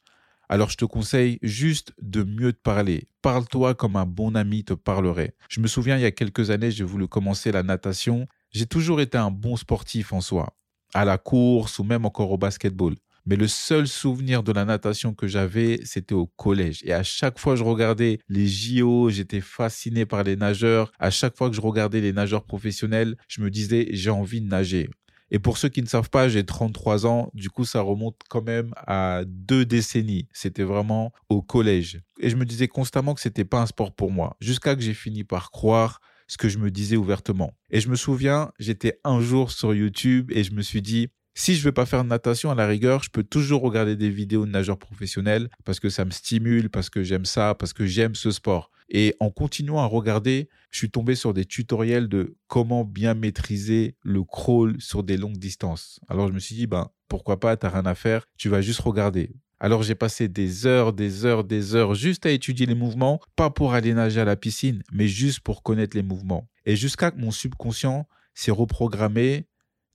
alors 0.50 0.68
je 0.68 0.76
te 0.76 0.84
conseille 0.84 1.38
juste 1.42 1.92
de 2.02 2.24
mieux 2.24 2.52
te 2.52 2.58
parler. 2.58 3.04
Parle-toi 3.22 3.76
comme 3.76 3.94
un 3.94 4.04
bon 4.04 4.34
ami 4.34 4.64
te 4.64 4.74
parlerait. 4.74 5.36
Je 5.48 5.60
me 5.60 5.68
souviens, 5.68 5.96
il 5.96 6.02
y 6.02 6.06
a 6.06 6.10
quelques 6.10 6.50
années, 6.50 6.72
j'ai 6.72 6.82
voulu 6.82 7.06
commencer 7.06 7.52
la 7.52 7.62
natation. 7.62 8.26
J'ai 8.50 8.66
toujours 8.66 9.00
été 9.00 9.16
un 9.16 9.30
bon 9.30 9.54
sportif 9.54 10.12
en 10.12 10.20
soi, 10.20 10.56
à 10.92 11.04
la 11.04 11.18
course 11.18 11.78
ou 11.78 11.84
même 11.84 12.04
encore 12.04 12.32
au 12.32 12.36
basketball. 12.36 12.96
Mais 13.26 13.36
le 13.36 13.46
seul 13.46 13.86
souvenir 13.86 14.42
de 14.42 14.50
la 14.50 14.64
natation 14.64 15.14
que 15.14 15.28
j'avais, 15.28 15.78
c'était 15.84 16.14
au 16.14 16.26
collège. 16.26 16.80
Et 16.84 16.92
à 16.92 17.04
chaque 17.04 17.38
fois 17.38 17.52
que 17.52 17.60
je 17.60 17.64
regardais 17.64 18.18
les 18.28 18.48
JO, 18.48 19.08
j'étais 19.08 19.40
fasciné 19.40 20.04
par 20.04 20.24
les 20.24 20.34
nageurs. 20.34 20.90
À 20.98 21.10
chaque 21.10 21.36
fois 21.36 21.48
que 21.48 21.54
je 21.54 21.60
regardais 21.60 22.00
les 22.00 22.12
nageurs 22.12 22.44
professionnels, 22.44 23.16
je 23.28 23.40
me 23.40 23.50
disais, 23.50 23.88
j'ai 23.92 24.10
envie 24.10 24.40
de 24.40 24.48
nager. 24.48 24.90
Et 25.30 25.38
pour 25.38 25.58
ceux 25.58 25.68
qui 25.68 25.82
ne 25.82 25.86
savent 25.86 26.10
pas, 26.10 26.28
j'ai 26.28 26.44
33 26.44 27.06
ans. 27.06 27.30
Du 27.34 27.50
coup, 27.50 27.64
ça 27.64 27.80
remonte 27.80 28.16
quand 28.28 28.42
même 28.42 28.72
à 28.76 29.22
deux 29.26 29.64
décennies. 29.64 30.28
C'était 30.32 30.64
vraiment 30.64 31.12
au 31.28 31.42
collège. 31.42 32.00
Et 32.18 32.30
je 32.30 32.36
me 32.36 32.44
disais 32.44 32.68
constamment 32.68 33.14
que 33.14 33.20
c'était 33.20 33.44
pas 33.44 33.60
un 33.60 33.66
sport 33.66 33.94
pour 33.94 34.10
moi. 34.10 34.36
Jusqu'à 34.40 34.74
que 34.74 34.82
j'ai 34.82 34.94
fini 34.94 35.24
par 35.24 35.50
croire 35.50 36.00
ce 36.26 36.36
que 36.36 36.48
je 36.48 36.58
me 36.58 36.70
disais 36.70 36.96
ouvertement. 36.96 37.52
Et 37.70 37.80
je 37.80 37.88
me 37.88 37.96
souviens, 37.96 38.52
j'étais 38.60 39.00
un 39.04 39.20
jour 39.20 39.50
sur 39.50 39.74
YouTube 39.74 40.30
et 40.32 40.44
je 40.44 40.52
me 40.52 40.62
suis 40.62 40.80
dit, 40.80 41.08
si 41.34 41.54
je 41.54 41.62
veux 41.64 41.72
pas 41.72 41.86
faire 41.86 42.04
de 42.04 42.08
natation, 42.08 42.50
à 42.50 42.54
la 42.54 42.66
rigueur, 42.66 43.02
je 43.02 43.10
peux 43.10 43.24
toujours 43.24 43.62
regarder 43.62 43.96
des 43.96 44.10
vidéos 44.10 44.46
de 44.46 44.50
nageurs 44.50 44.78
professionnels 44.78 45.48
parce 45.64 45.80
que 45.80 45.88
ça 45.88 46.04
me 46.04 46.10
stimule, 46.10 46.70
parce 46.70 46.90
que 46.90 47.02
j'aime 47.02 47.24
ça, 47.24 47.54
parce 47.54 47.72
que 47.72 47.86
j'aime 47.86 48.14
ce 48.14 48.30
sport. 48.30 48.70
Et 48.90 49.14
en 49.20 49.30
continuant 49.30 49.78
à 49.78 49.86
regarder, 49.86 50.48
je 50.70 50.78
suis 50.78 50.90
tombé 50.90 51.14
sur 51.14 51.32
des 51.32 51.44
tutoriels 51.44 52.08
de 52.08 52.36
comment 52.48 52.84
bien 52.84 53.14
maîtriser 53.14 53.94
le 54.02 54.24
crawl 54.24 54.80
sur 54.80 55.04
des 55.04 55.16
longues 55.16 55.38
distances. 55.38 56.00
Alors 56.08 56.28
je 56.28 56.32
me 56.32 56.40
suis 56.40 56.56
dit, 56.56 56.66
ben, 56.66 56.90
pourquoi 57.08 57.38
pas, 57.38 57.56
t'as 57.56 57.70
rien 57.70 57.86
à 57.86 57.94
faire, 57.94 58.26
tu 58.36 58.48
vas 58.48 58.60
juste 58.60 58.80
regarder. 58.80 59.32
Alors 59.60 59.82
j'ai 59.82 59.94
passé 59.94 60.28
des 60.28 60.66
heures, 60.66 60.92
des 60.92 61.24
heures, 61.24 61.44
des 61.44 61.74
heures 61.74 61.94
juste 61.94 62.26
à 62.26 62.30
étudier 62.30 62.66
les 62.66 62.74
mouvements, 62.74 63.20
pas 63.36 63.50
pour 63.50 63.74
aller 63.74 63.94
nager 63.94 64.20
à 64.20 64.24
la 64.24 64.36
piscine, 64.36 64.82
mais 64.92 65.06
juste 65.06 65.40
pour 65.40 65.62
connaître 65.62 65.96
les 65.96 66.02
mouvements. 66.02 66.48
Et 66.66 66.76
jusqu'à 66.76 67.10
que 67.10 67.20
mon 67.20 67.30
subconscient 67.30 68.08
s'est 68.34 68.50
reprogrammé 68.50 69.46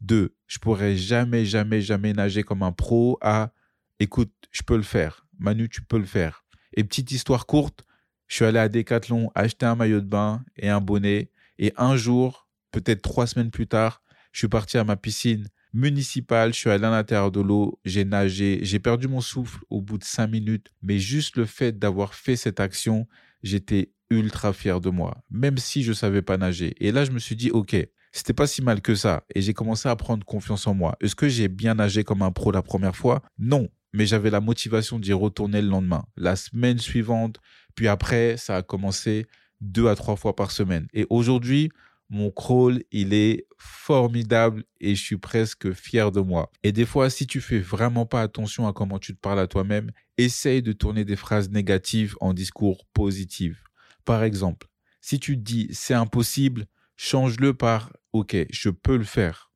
de 0.01 0.35
je 0.47 0.59
pourrais 0.59 0.95
jamais, 0.95 1.45
jamais, 1.45 1.81
jamais 1.81 2.13
nager 2.13 2.43
comme 2.43 2.63
un 2.63 2.71
pro 2.71 3.17
à 3.21 3.51
écoute, 3.99 4.31
je 4.51 4.61
peux 4.61 4.77
le 4.77 4.83
faire. 4.83 5.25
Manu, 5.39 5.67
tu 5.67 5.81
peux 5.81 5.97
le 5.97 6.05
faire. 6.05 6.45
Et 6.73 6.83
petite 6.83 7.11
histoire 7.11 7.45
courte, 7.45 7.85
je 8.27 8.35
suis 8.35 8.45
allé 8.45 8.59
à 8.59 8.69
Decathlon 8.69 9.31
acheter 9.35 9.65
un 9.65 9.75
maillot 9.75 10.01
de 10.01 10.07
bain 10.07 10.43
et 10.57 10.69
un 10.69 10.81
bonnet. 10.81 11.29
Et 11.57 11.73
un 11.77 11.95
jour, 11.95 12.49
peut-être 12.71 13.01
trois 13.01 13.27
semaines 13.27 13.51
plus 13.51 13.67
tard, 13.67 14.01
je 14.31 14.39
suis 14.39 14.47
parti 14.47 14.77
à 14.77 14.83
ma 14.83 14.97
piscine 14.97 15.47
municipale. 15.73 16.53
Je 16.53 16.59
suis 16.59 16.69
allé 16.69 16.85
à 16.85 16.89
l'intérieur 16.89 17.31
de 17.31 17.41
l'eau. 17.41 17.79
J'ai 17.85 18.03
nagé. 18.03 18.59
J'ai 18.63 18.79
perdu 18.79 19.07
mon 19.07 19.21
souffle 19.21 19.59
au 19.69 19.81
bout 19.81 19.97
de 19.97 20.03
cinq 20.03 20.27
minutes. 20.27 20.67
Mais 20.81 20.99
juste 20.99 21.37
le 21.37 21.45
fait 21.45 21.77
d'avoir 21.77 22.13
fait 22.13 22.35
cette 22.35 22.59
action, 22.59 23.07
j'étais 23.43 23.91
ultra 24.09 24.53
fier 24.53 24.81
de 24.81 24.89
moi. 24.89 25.23
Même 25.29 25.57
si 25.57 25.83
je 25.83 25.93
savais 25.93 26.21
pas 26.21 26.37
nager. 26.37 26.73
Et 26.79 26.91
là, 26.91 27.05
je 27.05 27.11
me 27.11 27.19
suis 27.19 27.35
dit, 27.35 27.51
OK, 27.51 27.75
c'était 28.11 28.33
pas 28.33 28.47
si 28.47 28.61
mal 28.61 28.81
que 28.81 28.95
ça. 28.95 29.23
Et 29.35 29.41
j'ai 29.41 29.53
commencé 29.53 29.89
à 29.89 29.95
prendre 29.95 30.25
confiance 30.25 30.67
en 30.67 30.73
moi. 30.73 30.95
Est-ce 31.01 31.15
que 31.15 31.27
j'ai 31.27 31.47
bien 31.47 31.75
nagé 31.75 32.03
comme 32.03 32.21
un 32.21 32.31
pro 32.31 32.51
la 32.51 32.61
première 32.61 32.95
fois? 32.95 33.21
Non. 33.37 33.67
Mais 33.95 34.05
j'avais 34.05 34.29
la 34.29 34.41
motivation 34.41 34.99
d'y 34.99 35.13
retourner 35.13 35.61
le 35.61 35.69
lendemain. 35.69 36.05
La 36.17 36.35
semaine 36.35 36.79
suivante, 36.79 37.39
puis 37.75 37.87
après, 37.87 38.35
ça 38.35 38.57
a 38.57 38.61
commencé 38.61 39.25
deux 39.61 39.87
à 39.87 39.95
trois 39.95 40.17
fois 40.17 40.35
par 40.35 40.51
semaine. 40.51 40.87
Et 40.93 41.07
aujourd'hui, 41.09 41.71
mon 42.09 42.29
crawl, 42.29 42.83
il 42.91 43.13
est 43.13 43.47
formidable 43.57 44.65
et 44.81 44.95
je 44.95 45.01
suis 45.01 45.17
presque 45.17 45.71
fier 45.71 46.11
de 46.11 46.19
moi. 46.19 46.51
Et 46.61 46.73
des 46.73 46.85
fois, 46.85 47.09
si 47.09 47.25
tu 47.25 47.39
fais 47.39 47.59
vraiment 47.59 48.05
pas 48.05 48.21
attention 48.21 48.67
à 48.67 48.73
comment 48.73 48.99
tu 48.99 49.15
te 49.15 49.19
parles 49.19 49.39
à 49.39 49.47
toi-même, 49.47 49.91
essaye 50.17 50.61
de 50.61 50.73
tourner 50.73 51.05
des 51.05 51.15
phrases 51.15 51.49
négatives 51.49 52.15
en 52.19 52.33
discours 52.33 52.85
positifs. 52.93 53.63
Par 54.03 54.23
exemple, 54.23 54.67
si 54.99 55.19
tu 55.19 55.37
te 55.37 55.41
dis 55.41 55.69
c'est 55.71 55.93
impossible, 55.93 56.65
change-le 56.97 57.53
par 57.53 57.93
OK, 58.13 58.35
je 58.49 58.69
peux 58.69 58.97
le 58.97 59.03
faire. 59.05 59.51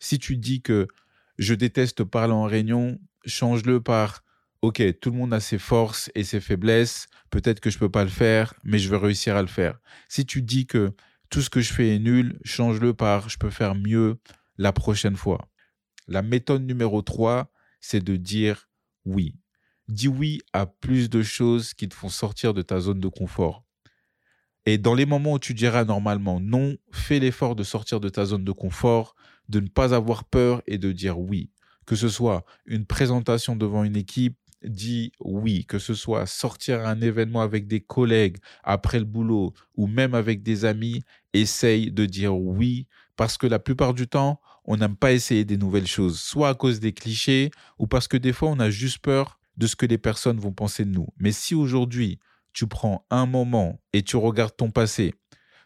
Si 0.00 0.18
tu 0.18 0.36
dis 0.36 0.62
que 0.62 0.88
je 1.38 1.54
déteste 1.54 2.04
parler 2.04 2.34
en 2.34 2.44
réunion, 2.44 2.98
change-le 3.26 3.80
par 3.80 4.22
OK, 4.62 4.82
tout 5.00 5.10
le 5.10 5.18
monde 5.18 5.34
a 5.34 5.40
ses 5.40 5.58
forces 5.58 6.10
et 6.14 6.24
ses 6.24 6.40
faiblesses, 6.40 7.06
peut-être 7.30 7.60
que 7.60 7.68
je 7.68 7.78
peux 7.78 7.90
pas 7.90 8.04
le 8.04 8.10
faire, 8.10 8.54
mais 8.64 8.78
je 8.78 8.88
vais 8.88 8.96
réussir 8.96 9.36
à 9.36 9.42
le 9.42 9.48
faire. 9.48 9.78
Si 10.08 10.24
tu 10.24 10.40
dis 10.40 10.66
que 10.66 10.94
tout 11.28 11.42
ce 11.42 11.50
que 11.50 11.60
je 11.60 11.72
fais 11.72 11.96
est 11.96 11.98
nul, 11.98 12.38
change-le 12.44 12.94
par 12.94 13.28
je 13.28 13.36
peux 13.36 13.50
faire 13.50 13.74
mieux 13.74 14.18
la 14.56 14.72
prochaine 14.72 15.16
fois. 15.16 15.50
La 16.06 16.22
méthode 16.22 16.64
numéro 16.64 17.02
3, 17.02 17.50
c'est 17.80 18.02
de 18.02 18.16
dire 18.16 18.68
oui. 19.04 19.36
Dis 19.88 20.08
oui 20.08 20.40
à 20.52 20.64
plus 20.64 21.10
de 21.10 21.22
choses 21.22 21.74
qui 21.74 21.88
te 21.88 21.94
font 21.94 22.08
sortir 22.08 22.54
de 22.54 22.62
ta 22.62 22.80
zone 22.80 23.00
de 23.00 23.08
confort. 23.08 23.64
Et 24.64 24.78
dans 24.78 24.94
les 24.94 25.04
moments 25.04 25.34
où 25.34 25.38
tu 25.38 25.52
diras 25.52 25.84
normalement 25.84 26.40
non, 26.40 26.76
fais 26.90 27.18
l'effort 27.18 27.54
de 27.54 27.64
sortir 27.64 28.00
de 28.00 28.08
ta 28.08 28.24
zone 28.24 28.44
de 28.44 28.52
confort, 28.52 29.14
de 29.50 29.60
ne 29.60 29.68
pas 29.68 29.94
avoir 29.94 30.24
peur 30.24 30.62
et 30.66 30.78
de 30.78 30.90
dire 30.90 31.18
oui. 31.18 31.50
Que 31.86 31.96
ce 31.96 32.08
soit 32.08 32.44
une 32.66 32.86
présentation 32.86 33.56
devant 33.56 33.84
une 33.84 33.96
équipe, 33.96 34.38
dis 34.62 35.12
oui, 35.20 35.64
que 35.66 35.78
ce 35.78 35.94
soit 35.94 36.26
sortir 36.26 36.80
à 36.80 36.90
un 36.90 37.00
événement 37.00 37.42
avec 37.42 37.66
des 37.66 37.80
collègues 37.80 38.38
après 38.62 38.98
le 38.98 39.04
boulot 39.04 39.52
ou 39.76 39.86
même 39.86 40.14
avec 40.14 40.42
des 40.42 40.64
amis, 40.64 41.02
essaye 41.32 41.90
de 41.92 42.06
dire 42.06 42.36
oui 42.36 42.86
parce 43.16 43.38
que 43.38 43.46
la 43.46 43.58
plupart 43.58 43.94
du 43.94 44.08
temps, 44.08 44.40
on 44.64 44.76
n'aime 44.76 44.96
pas 44.96 45.12
essayer 45.12 45.44
des 45.44 45.56
nouvelles 45.56 45.86
choses, 45.86 46.18
soit 46.20 46.48
à 46.48 46.54
cause 46.54 46.80
des 46.80 46.92
clichés 46.92 47.50
ou 47.78 47.86
parce 47.86 48.08
que 48.08 48.16
des 48.16 48.32
fois 48.32 48.50
on 48.50 48.60
a 48.60 48.70
juste 48.70 48.98
peur 48.98 49.38
de 49.56 49.66
ce 49.66 49.76
que 49.76 49.86
les 49.86 49.98
personnes 49.98 50.40
vont 50.40 50.52
penser 50.52 50.84
de 50.84 50.90
nous. 50.90 51.08
Mais 51.18 51.32
si 51.32 51.54
aujourd'hui, 51.54 52.18
tu 52.52 52.66
prends 52.66 53.06
un 53.10 53.26
moment 53.26 53.80
et 53.92 54.02
tu 54.02 54.16
regardes 54.16 54.56
ton 54.56 54.70
passé, 54.70 55.14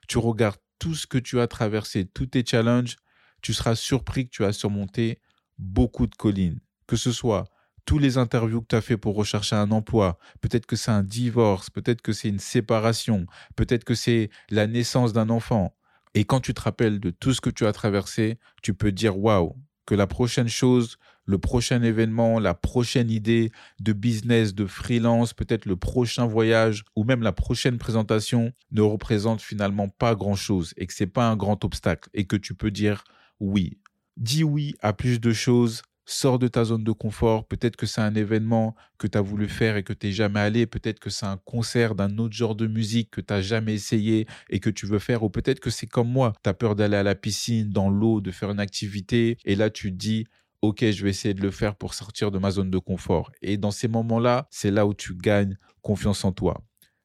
tu 0.09 0.19
regardes 0.19 0.61
tout 0.79 0.95
ce 0.95 1.07
que 1.07 1.19
tu 1.19 1.41
as 1.41 1.47
traversé, 1.47 2.05
tous 2.07 2.27
tes 2.27 2.45
challenges, 2.45 2.97
tu 3.41 3.55
seras 3.55 3.75
surpris 3.75 4.27
que 4.27 4.31
tu 4.31 4.45
as 4.45 4.53
surmonté 4.53 5.21
beaucoup 5.59 6.07
de 6.07 6.15
collines. 6.15 6.61
Que 6.87 6.97
ce 6.97 7.13
soit 7.13 7.45
tous 7.85 7.99
les 7.99 8.19
interviews 8.19 8.61
que 8.61 8.67
tu 8.69 8.77
as 8.77 8.83
fait 8.83 8.99
pour 8.99 9.17
rechercher 9.17 9.57
un 9.57 9.71
emploi, 9.71 10.19
peut-être 10.43 10.67
que 10.67 10.77
c'est 10.77 10.91
un 10.91 11.03
divorce, 11.03 11.71
peut-être 11.71 12.03
que 12.03 12.13
c'est 12.13 12.29
une 12.29 12.39
séparation, 12.39 13.25
peut-être 13.57 13.85
que 13.85 13.95
c'est 13.95 14.29
la 14.51 14.67
naissance 14.67 15.15
d'un 15.15 15.31
enfant. 15.31 15.75
Et 16.15 16.25
quand 16.25 16.41
tu 16.41 16.53
te 16.53 16.61
rappelles 16.61 17.01
de 17.01 17.11
tout 17.11 17.33
ce 17.33 17.41
que 17.41 17.49
tu 17.49 17.67
as 17.67 17.73
traversé, 17.73 18.39
tu 18.63 18.75
peux 18.75 18.93
dire 18.93 19.19
waouh, 19.19 19.57
que 19.87 19.95
la 19.95 20.07
prochaine 20.07 20.49
chose, 20.49 20.99
le 21.25 21.39
prochain 21.39 21.83
événement, 21.83 22.41
la 22.41 22.53
prochaine 22.53 23.11
idée 23.11 23.51
de 23.81 23.95
business, 23.95 24.55
de 24.55 24.67
freelance, 24.67 25.33
peut-être 25.33 25.65
le 25.65 25.77
prochain 25.77 26.27
voyage 26.27 26.85
ou 26.95 27.05
même 27.05 27.23
la 27.23 27.33
prochaine 27.33 27.79
présentation 27.79 28.53
ne 28.71 28.83
représente 28.83 29.41
finalement 29.41 29.89
pas 29.89 30.15
grand-chose 30.15 30.75
et 30.77 30.87
que 30.87 30.93
c'est 30.93 31.07
pas 31.07 31.29
un 31.29 31.37
grand 31.37 31.65
obstacle 31.65 32.11
et 32.13 32.27
que 32.27 32.37
tu 32.37 32.53
peux 32.53 32.71
dire 32.71 33.05
oui. 33.41 33.79
Dis 34.19 34.43
oui 34.43 34.75
à 34.81 34.93
plus 34.93 35.21
de 35.21 35.33
choses, 35.33 35.83
sors 36.05 36.41
de 36.41 36.49
ta 36.49 36.65
zone 36.65 36.83
de 36.83 36.91
confort. 36.91 37.47
Peut-être 37.47 37.77
que 37.77 37.87
c'est 37.87 38.01
un 38.01 38.17
événement 38.17 38.75
que 38.99 39.07
tu 39.07 39.17
as 39.17 39.21
voulu 39.21 39.49
faire 39.49 39.77
et 39.77 39.85
que 39.85 39.93
tu 39.93 40.09
n'es 40.09 40.13
jamais 40.13 40.41
allé. 40.41 40.67
Peut-être 40.67 40.99
que 40.99 41.09
c'est 41.09 41.27
un 41.27 41.37
concert 41.37 41.95
d'un 41.95 42.19
autre 42.19 42.35
genre 42.35 42.57
de 42.57 42.67
musique 42.67 43.13
que 43.13 43.21
tu 43.21 43.33
n'as 43.33 43.43
jamais 43.43 43.75
essayé 43.75 44.27
et 44.51 44.59
que 44.59 44.71
tu 44.71 44.87
veux 44.87 44.99
faire. 44.99 45.23
Ou 45.23 45.31
peut-être 45.31 45.61
que 45.61 45.71
c'est 45.71 45.87
comme 45.87 46.11
moi, 46.11 46.33
tu 46.43 46.51
as 46.51 46.55
peur 46.55 46.75
d'aller 46.75 46.97
à 46.97 47.05
la 47.05 47.15
piscine, 47.15 47.71
dans 47.71 47.91
l'eau, 47.91 48.21
de 48.21 48.33
faire 48.33 48.51
une 48.51 48.59
activité. 48.59 49.39
Et 49.45 49.55
là, 49.55 49.71
tu 49.71 49.93
te 49.93 49.97
dis, 49.97 50.27
OK, 50.63 50.85
je 50.85 51.05
vais 51.05 51.11
essayer 51.11 51.35
de 51.35 51.43
le 51.43 51.53
faire 51.53 51.77
pour 51.77 51.95
sortir 51.95 52.33
de 52.33 52.41
ma 52.41 52.51
zone 52.51 52.73
de 52.73 52.79
confort. 52.79 53.31
Et 53.41 53.57
dans 53.57 53.71
ces 53.71 53.87
moments-là, 53.87 54.49
c'est 54.51 54.73
là 54.73 54.85
où 54.85 54.95
tu 54.95 55.15
gagnes 55.15 55.57
confiance 55.81 56.25
en 56.25 56.33
toi. 56.33 56.61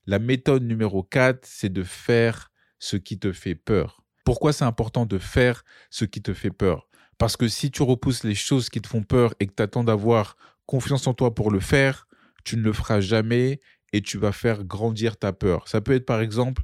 La 0.08 0.18
méthode 0.18 0.64
numéro 0.64 1.04
4, 1.04 1.46
c'est 1.46 1.72
de 1.72 1.84
faire 1.84 2.52
ce 2.80 2.98
qui 2.98 3.20
te 3.20 3.32
fait 3.32 3.54
peur. 3.54 4.04
Pourquoi 4.26 4.52
c'est 4.52 4.66
important 4.66 5.06
de 5.06 5.20
faire 5.20 5.64
ce 5.92 6.06
qui 6.06 6.24
te 6.24 6.34
fait 6.34 6.50
peur? 6.50 6.88
Parce 7.18 7.38
que 7.38 7.48
si 7.48 7.72
tu 7.72 7.84
repousses 7.84 8.24
les 8.24 8.36
choses 8.36 8.70
qui 8.70 8.82
te 8.82 8.88
font 8.88 9.04
peur 9.04 9.34
et 9.40 9.48
que 9.48 9.54
tu 9.56 9.64
attends 9.64 9.84
d'avoir 9.84 10.36
confiance 10.66 11.08
en 11.08 11.14
toi 11.14 11.34
pour 11.34 11.52
le 11.52 11.60
faire, 11.60 12.08
tu 12.44 12.58
ne 12.58 12.62
le 12.62 12.74
feras 12.74 13.00
jamais 13.00 13.60
et 13.94 14.02
tu 14.02 14.18
vas 14.18 14.32
faire 14.32 14.64
grandir 14.64 15.18
ta 15.18 15.34
peur. 15.34 15.68
Ça 15.68 15.82
peut 15.82 15.94
être 15.94 16.06
par 16.06 16.22
exemple 16.22 16.64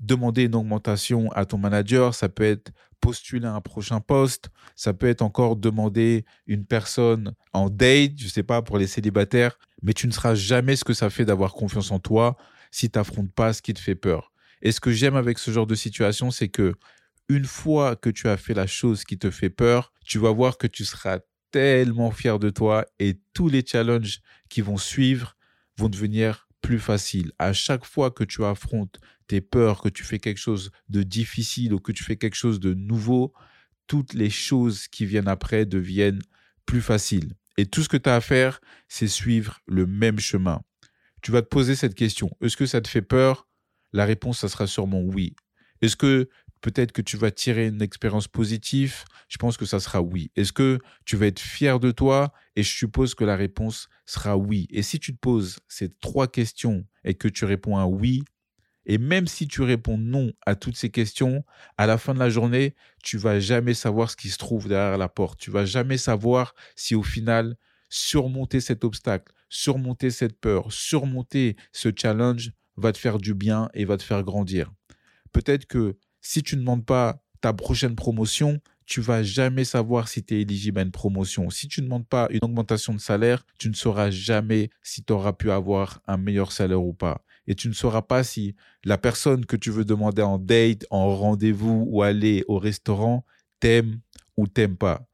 demander 0.00 0.44
une 0.44 0.54
augmentation 0.54 1.30
à 1.32 1.44
ton 1.44 1.58
manager, 1.58 2.14
ça 2.14 2.28
peut 2.28 2.44
être 2.44 2.72
postuler 3.00 3.46
un 3.46 3.60
prochain 3.60 4.00
poste, 4.00 4.50
ça 4.76 4.92
peut 4.92 5.08
être 5.08 5.22
encore 5.22 5.56
demander 5.56 6.24
une 6.46 6.64
personne 6.64 7.34
en 7.52 7.70
date, 7.70 8.12
je 8.16 8.24
ne 8.24 8.30
sais 8.30 8.42
pas, 8.42 8.62
pour 8.62 8.78
les 8.78 8.86
célibataires, 8.86 9.58
mais 9.82 9.92
tu 9.92 10.06
ne 10.06 10.12
seras 10.12 10.34
jamais 10.34 10.76
ce 10.76 10.84
que 10.84 10.92
ça 10.92 11.10
fait 11.10 11.24
d'avoir 11.24 11.52
confiance 11.52 11.90
en 11.90 11.98
toi 11.98 12.36
si 12.70 12.90
tu 12.90 12.98
n'affrontes 12.98 13.32
pas 13.32 13.52
ce 13.52 13.62
qui 13.62 13.74
te 13.74 13.80
fait 13.80 13.94
peur. 13.94 14.32
Et 14.62 14.72
ce 14.72 14.80
que 14.80 14.90
j'aime 14.90 15.16
avec 15.16 15.38
ce 15.38 15.50
genre 15.50 15.66
de 15.66 15.74
situation, 15.74 16.30
c'est 16.30 16.48
que 16.48 16.74
une 17.28 17.44
fois 17.44 17.96
que 17.96 18.10
tu 18.10 18.28
as 18.28 18.36
fait 18.36 18.54
la 18.54 18.66
chose 18.66 19.04
qui 19.04 19.18
te 19.18 19.30
fait 19.30 19.50
peur, 19.50 19.92
tu 20.04 20.18
vas 20.18 20.30
voir 20.30 20.58
que 20.58 20.66
tu 20.66 20.84
seras 20.84 21.20
tellement 21.50 22.10
fier 22.10 22.38
de 22.38 22.50
toi 22.50 22.86
et 22.98 23.20
tous 23.32 23.48
les 23.48 23.64
challenges 23.64 24.20
qui 24.48 24.60
vont 24.60 24.76
suivre 24.76 25.36
vont 25.76 25.88
devenir 25.88 26.48
plus 26.60 26.78
faciles. 26.78 27.32
À 27.38 27.52
chaque 27.52 27.84
fois 27.84 28.10
que 28.10 28.24
tu 28.24 28.44
affrontes 28.44 28.98
tes 29.26 29.40
peurs, 29.40 29.80
que 29.80 29.88
tu 29.88 30.04
fais 30.04 30.18
quelque 30.18 30.38
chose 30.38 30.70
de 30.88 31.02
difficile 31.02 31.72
ou 31.74 31.78
que 31.78 31.92
tu 31.92 32.02
fais 32.02 32.16
quelque 32.16 32.34
chose 32.34 32.60
de 32.60 32.74
nouveau, 32.74 33.32
toutes 33.86 34.14
les 34.14 34.30
choses 34.30 34.88
qui 34.88 35.06
viennent 35.06 35.28
après 35.28 35.66
deviennent 35.66 36.22
plus 36.66 36.82
faciles. 36.82 37.34
Et 37.56 37.66
tout 37.66 37.82
ce 37.82 37.88
que 37.88 37.96
tu 37.96 38.08
as 38.08 38.16
à 38.16 38.20
faire, 38.20 38.60
c'est 38.88 39.08
suivre 39.08 39.60
le 39.66 39.86
même 39.86 40.18
chemin. 40.18 40.62
Tu 41.22 41.30
vas 41.30 41.42
te 41.42 41.48
poser 41.48 41.74
cette 41.74 41.94
question. 41.94 42.30
Est-ce 42.40 42.56
que 42.56 42.66
ça 42.66 42.80
te 42.80 42.88
fait 42.88 43.02
peur? 43.02 43.48
La 43.92 44.04
réponse, 44.04 44.40
ça 44.40 44.48
sera 44.48 44.66
sûrement 44.66 45.00
oui. 45.00 45.34
Est-ce 45.80 45.96
que 45.96 46.28
peut-être 46.60 46.92
que 46.92 47.02
tu 47.02 47.16
vas 47.16 47.30
tirer 47.30 47.66
une 47.66 47.82
expérience 47.82 48.28
positive 48.28 49.04
Je 49.28 49.36
pense 49.38 49.56
que 49.56 49.66
ça 49.66 49.80
sera 49.80 50.00
oui. 50.00 50.30
Est-ce 50.36 50.52
que 50.52 50.78
tu 51.04 51.16
vas 51.16 51.26
être 51.26 51.40
fier 51.40 51.80
de 51.80 51.90
toi? 51.90 52.32
Et 52.56 52.62
je 52.62 52.70
suppose 52.70 53.14
que 53.14 53.24
la 53.24 53.36
réponse 53.36 53.88
sera 54.06 54.36
oui. 54.36 54.66
Et 54.70 54.82
si 54.82 54.98
tu 54.98 55.12
te 55.14 55.18
poses 55.18 55.58
ces 55.68 55.88
trois 55.88 56.28
questions 56.28 56.84
et 57.04 57.14
que 57.14 57.28
tu 57.28 57.44
réponds 57.44 57.76
à 57.76 57.86
oui, 57.86 58.22
et 58.86 58.96
même 58.96 59.26
si 59.26 59.46
tu 59.46 59.62
réponds 59.62 59.98
non 59.98 60.32
à 60.46 60.54
toutes 60.54 60.76
ces 60.76 60.90
questions, 60.90 61.44
à 61.76 61.86
la 61.86 61.98
fin 61.98 62.14
de 62.14 62.18
la 62.18 62.30
journée, 62.30 62.74
tu 63.04 63.18
vas 63.18 63.38
jamais 63.38 63.74
savoir 63.74 64.10
ce 64.10 64.16
qui 64.16 64.30
se 64.30 64.38
trouve 64.38 64.66
derrière 64.66 64.96
la 64.96 65.10
porte. 65.10 65.38
Tu 65.38 65.50
vas 65.50 65.66
jamais 65.66 65.98
savoir 65.98 66.54
si 66.74 66.94
au 66.94 67.02
final, 67.02 67.56
surmonter 67.90 68.60
cet 68.60 68.84
obstacle, 68.84 69.32
surmonter 69.50 70.10
cette 70.10 70.40
peur, 70.40 70.72
surmonter 70.72 71.56
ce 71.70 71.90
challenge 71.94 72.52
va 72.76 72.92
te 72.92 72.98
faire 72.98 73.18
du 73.18 73.34
bien 73.34 73.68
et 73.74 73.84
va 73.84 73.98
te 73.98 74.02
faire 74.02 74.22
grandir. 74.22 74.72
Peut-être 75.32 75.66
que 75.66 75.98
si 76.20 76.42
tu 76.42 76.56
ne 76.56 76.60
demandes 76.60 76.84
pas 76.84 77.22
ta 77.40 77.52
prochaine 77.52 77.94
promotion, 77.94 78.60
tu 78.86 79.00
vas 79.02 79.22
jamais 79.22 79.64
savoir 79.64 80.08
si 80.08 80.24
tu 80.24 80.34
es 80.34 80.40
éligible 80.40 80.80
à 80.80 80.82
une 80.82 80.90
promotion. 80.90 81.50
Si 81.50 81.68
tu 81.68 81.80
ne 81.80 81.86
demandes 81.86 82.08
pas 82.08 82.26
une 82.30 82.40
augmentation 82.42 82.94
de 82.94 82.98
salaire, 83.00 83.44
tu 83.58 83.68
ne 83.68 83.74
sauras 83.74 84.10
jamais 84.10 84.70
si 84.82 85.04
tu 85.04 85.12
auras 85.12 85.34
pu 85.34 85.50
avoir 85.50 86.00
un 86.06 86.16
meilleur 86.16 86.52
salaire 86.52 86.82
ou 86.82 86.94
pas. 86.94 87.22
Et 87.46 87.54
tu 87.54 87.68
ne 87.68 87.74
sauras 87.74 88.02
pas 88.02 88.24
si 88.24 88.54
la 88.84 88.96
personne 88.96 89.44
que 89.44 89.56
tu 89.56 89.70
veux 89.70 89.84
demander 89.84 90.22
en 90.22 90.38
date, 90.38 90.86
en 90.90 91.14
rendez-vous 91.14 91.84
ou 91.88 92.02
aller 92.02 92.44
au 92.48 92.58
restaurant 92.58 93.24
t'aime 93.60 94.00
ou 94.36 94.46
t'aime 94.46 94.76
pas. 94.76 95.06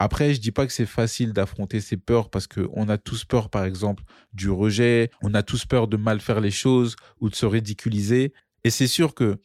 Après, 0.00 0.32
je 0.32 0.40
dis 0.40 0.50
pas 0.50 0.66
que 0.66 0.72
c'est 0.72 0.86
facile 0.86 1.32
d'affronter 1.32 1.80
ces 1.80 1.98
peurs 1.98 2.30
parce 2.30 2.46
qu'on 2.46 2.88
a 2.88 2.96
tous 2.96 3.24
peur, 3.24 3.50
par 3.50 3.64
exemple, 3.64 4.02
du 4.32 4.50
rejet, 4.50 5.10
on 5.22 5.34
a 5.34 5.42
tous 5.42 5.66
peur 5.66 5.88
de 5.88 5.98
mal 5.98 6.20
faire 6.20 6.40
les 6.40 6.50
choses 6.50 6.96
ou 7.20 7.28
de 7.28 7.34
se 7.34 7.44
ridiculiser. 7.44 8.32
Et 8.64 8.70
c'est 8.70 8.86
sûr 8.86 9.14
que 9.14 9.38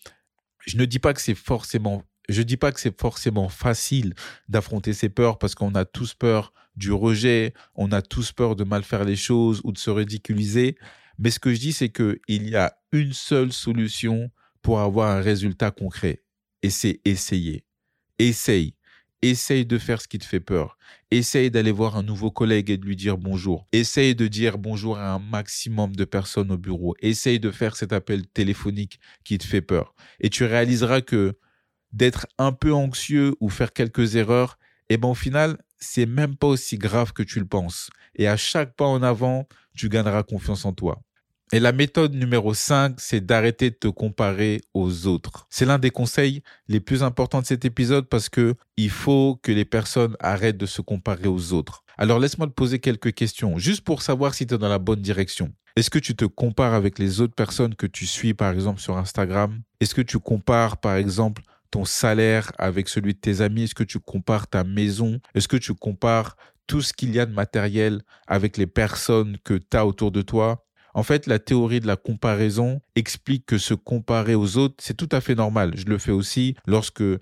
je 0.65 0.77
ne 0.77 0.85
dis 0.85 0.99
pas 0.99 1.13
que 1.13 1.21
c'est 1.21 1.35
forcément, 1.35 2.03
je 2.29 2.41
dis 2.41 2.57
pas 2.57 2.71
que 2.71 2.79
c'est 2.79 2.99
forcément 2.99 3.49
facile 3.49 4.13
d'affronter 4.49 4.93
ces 4.93 5.09
peurs 5.09 5.37
parce 5.37 5.55
qu'on 5.55 5.75
a 5.75 5.85
tous 5.85 6.13
peur 6.13 6.53
du 6.75 6.91
rejet, 6.91 7.53
on 7.75 7.91
a 7.91 8.01
tous 8.01 8.31
peur 8.31 8.55
de 8.55 8.63
mal 8.63 8.83
faire 8.83 9.05
les 9.05 9.15
choses 9.15 9.61
ou 9.63 9.71
de 9.71 9.77
se 9.77 9.89
ridiculiser. 9.89 10.75
Mais 11.17 11.31
ce 11.31 11.39
que 11.39 11.53
je 11.53 11.59
dis, 11.59 11.73
c'est 11.73 11.89
qu'il 11.89 12.49
y 12.49 12.55
a 12.55 12.77
une 12.91 13.13
seule 13.13 13.53
solution 13.53 14.29
pour 14.61 14.79
avoir 14.79 15.11
un 15.11 15.21
résultat 15.21 15.71
concret. 15.71 16.23
Et 16.61 16.69
c'est 16.69 16.99
essayer. 17.05 17.65
Essaye. 18.19 18.75
Essaye 19.27 19.65
de 19.65 19.79
faire 19.79 20.03
ce 20.03 20.07
qui 20.07 20.19
te 20.19 20.23
fait 20.23 20.39
peur. 20.39 20.77
Essaye 21.09 21.49
d'aller 21.49 21.71
voir 21.71 21.97
un 21.97 22.03
nouveau 22.03 22.29
collègue 22.29 22.69
et 22.69 22.77
de 22.77 22.85
lui 22.85 22.95
dire 22.95 23.17
bonjour. 23.17 23.67
Essaye 23.71 24.13
de 24.13 24.27
dire 24.27 24.59
bonjour 24.59 24.99
à 24.99 25.13
un 25.13 25.17
maximum 25.17 25.95
de 25.95 26.05
personnes 26.05 26.51
au 26.51 26.59
bureau. 26.59 26.93
Essaye 26.99 27.39
de 27.39 27.49
faire 27.49 27.75
cet 27.75 27.91
appel 27.91 28.27
téléphonique 28.27 28.99
qui 29.23 29.39
te 29.39 29.43
fait 29.43 29.63
peur. 29.63 29.95
Et 30.19 30.29
tu 30.29 30.43
réaliseras 30.43 31.01
que 31.01 31.39
d'être 31.91 32.27
un 32.37 32.51
peu 32.51 32.71
anxieux 32.71 33.33
ou 33.39 33.49
faire 33.49 33.73
quelques 33.73 34.15
erreurs, 34.15 34.59
eh 34.89 34.97
ben 34.97 35.07
au 35.07 35.15
final, 35.15 35.57
c'est 35.79 36.05
même 36.05 36.35
pas 36.35 36.45
aussi 36.45 36.77
grave 36.77 37.11
que 37.11 37.23
tu 37.23 37.39
le 37.39 37.47
penses. 37.47 37.89
Et 38.13 38.27
à 38.27 38.37
chaque 38.37 38.75
pas 38.75 38.85
en 38.85 39.01
avant, 39.01 39.47
tu 39.75 39.89
gagneras 39.89 40.21
confiance 40.21 40.65
en 40.65 40.73
toi. 40.73 41.01
Et 41.51 41.59
la 41.59 41.71
méthode 41.71 42.15
numéro 42.15 42.55
5, 42.55 42.95
c'est 42.99 43.23
d'arrêter 43.23 43.69
de 43.69 43.75
te 43.75 43.87
comparer 43.87 44.61
aux 44.73 45.05
autres. 45.05 45.45
C'est 45.51 45.65
l'un 45.65 45.77
des 45.77 45.91
conseils 45.91 46.41
les 46.67 46.79
plus 46.79 47.03
importants 47.03 47.39
de 47.39 47.45
cet 47.45 47.65
épisode 47.65 48.09
parce 48.09 48.29
que 48.29 48.55
il 48.77 48.89
faut 48.89 49.39
que 49.43 49.51
les 49.51 49.63
personnes 49.63 50.17
arrêtent 50.19 50.57
de 50.57 50.65
se 50.65 50.81
comparer 50.81 51.27
aux 51.27 51.53
autres. 51.53 51.83
Alors 51.97 52.19
laisse-moi 52.19 52.47
te 52.47 52.51
poser 52.51 52.79
quelques 52.79 53.13
questions, 53.13 53.59
juste 53.59 53.81
pour 53.81 54.01
savoir 54.01 54.33
si 54.33 54.47
tu 54.47 54.55
es 54.55 54.57
dans 54.57 54.69
la 54.69 54.79
bonne 54.79 55.01
direction. 55.01 55.53
Est-ce 55.75 55.91
que 55.91 55.99
tu 55.99 56.15
te 56.15 56.25
compares 56.25 56.73
avec 56.73 56.97
les 56.97 57.21
autres 57.21 57.35
personnes 57.35 57.75
que 57.75 57.85
tu 57.85 58.07
suis, 58.07 58.33
par 58.33 58.51
exemple, 58.51 58.81
sur 58.81 58.97
Instagram? 58.97 59.61
Est-ce 59.79 59.93
que 59.93 60.01
tu 60.01 60.17
compares, 60.17 60.77
par 60.77 60.95
exemple, 60.95 61.43
ton 61.69 61.85
salaire 61.85 62.51
avec 62.57 62.89
celui 62.89 63.13
de 63.13 63.19
tes 63.19 63.41
amis? 63.41 63.63
Est-ce 63.63 63.75
que 63.75 63.83
tu 63.83 63.99
compares 63.99 64.47
ta 64.47 64.63
maison? 64.63 65.19
Est-ce 65.35 65.47
que 65.47 65.57
tu 65.57 65.75
compares 65.75 66.37
tout 66.65 66.81
ce 66.81 66.91
qu'il 66.91 67.13
y 67.13 67.19
a 67.19 67.25
de 67.27 67.33
matériel 67.33 68.01
avec 68.25 68.57
les 68.57 68.67
personnes 68.67 69.37
que 69.43 69.53
tu 69.53 69.77
as 69.77 69.85
autour 69.85 70.11
de 70.11 70.23
toi? 70.23 70.65
En 70.95 71.03
fait, 71.03 71.27
la 71.27 71.39
théorie 71.39 71.81
de 71.81 71.87
la 71.87 71.97
comparaison 71.97 72.81
explique 72.95 73.45
que 73.45 73.57
se 73.57 73.73
comparer 73.73 74.33
aux 74.33 74.55
autres, 74.55 74.75
c'est 74.79 74.95
tout 74.95 75.09
à 75.11 75.19
fait 75.19 75.35
normal. 75.35 75.73
Je 75.75 75.85
le 75.85 75.97
fais 75.97 76.13
aussi 76.13 76.55
lorsque 76.65 77.01
euh, 77.01 77.19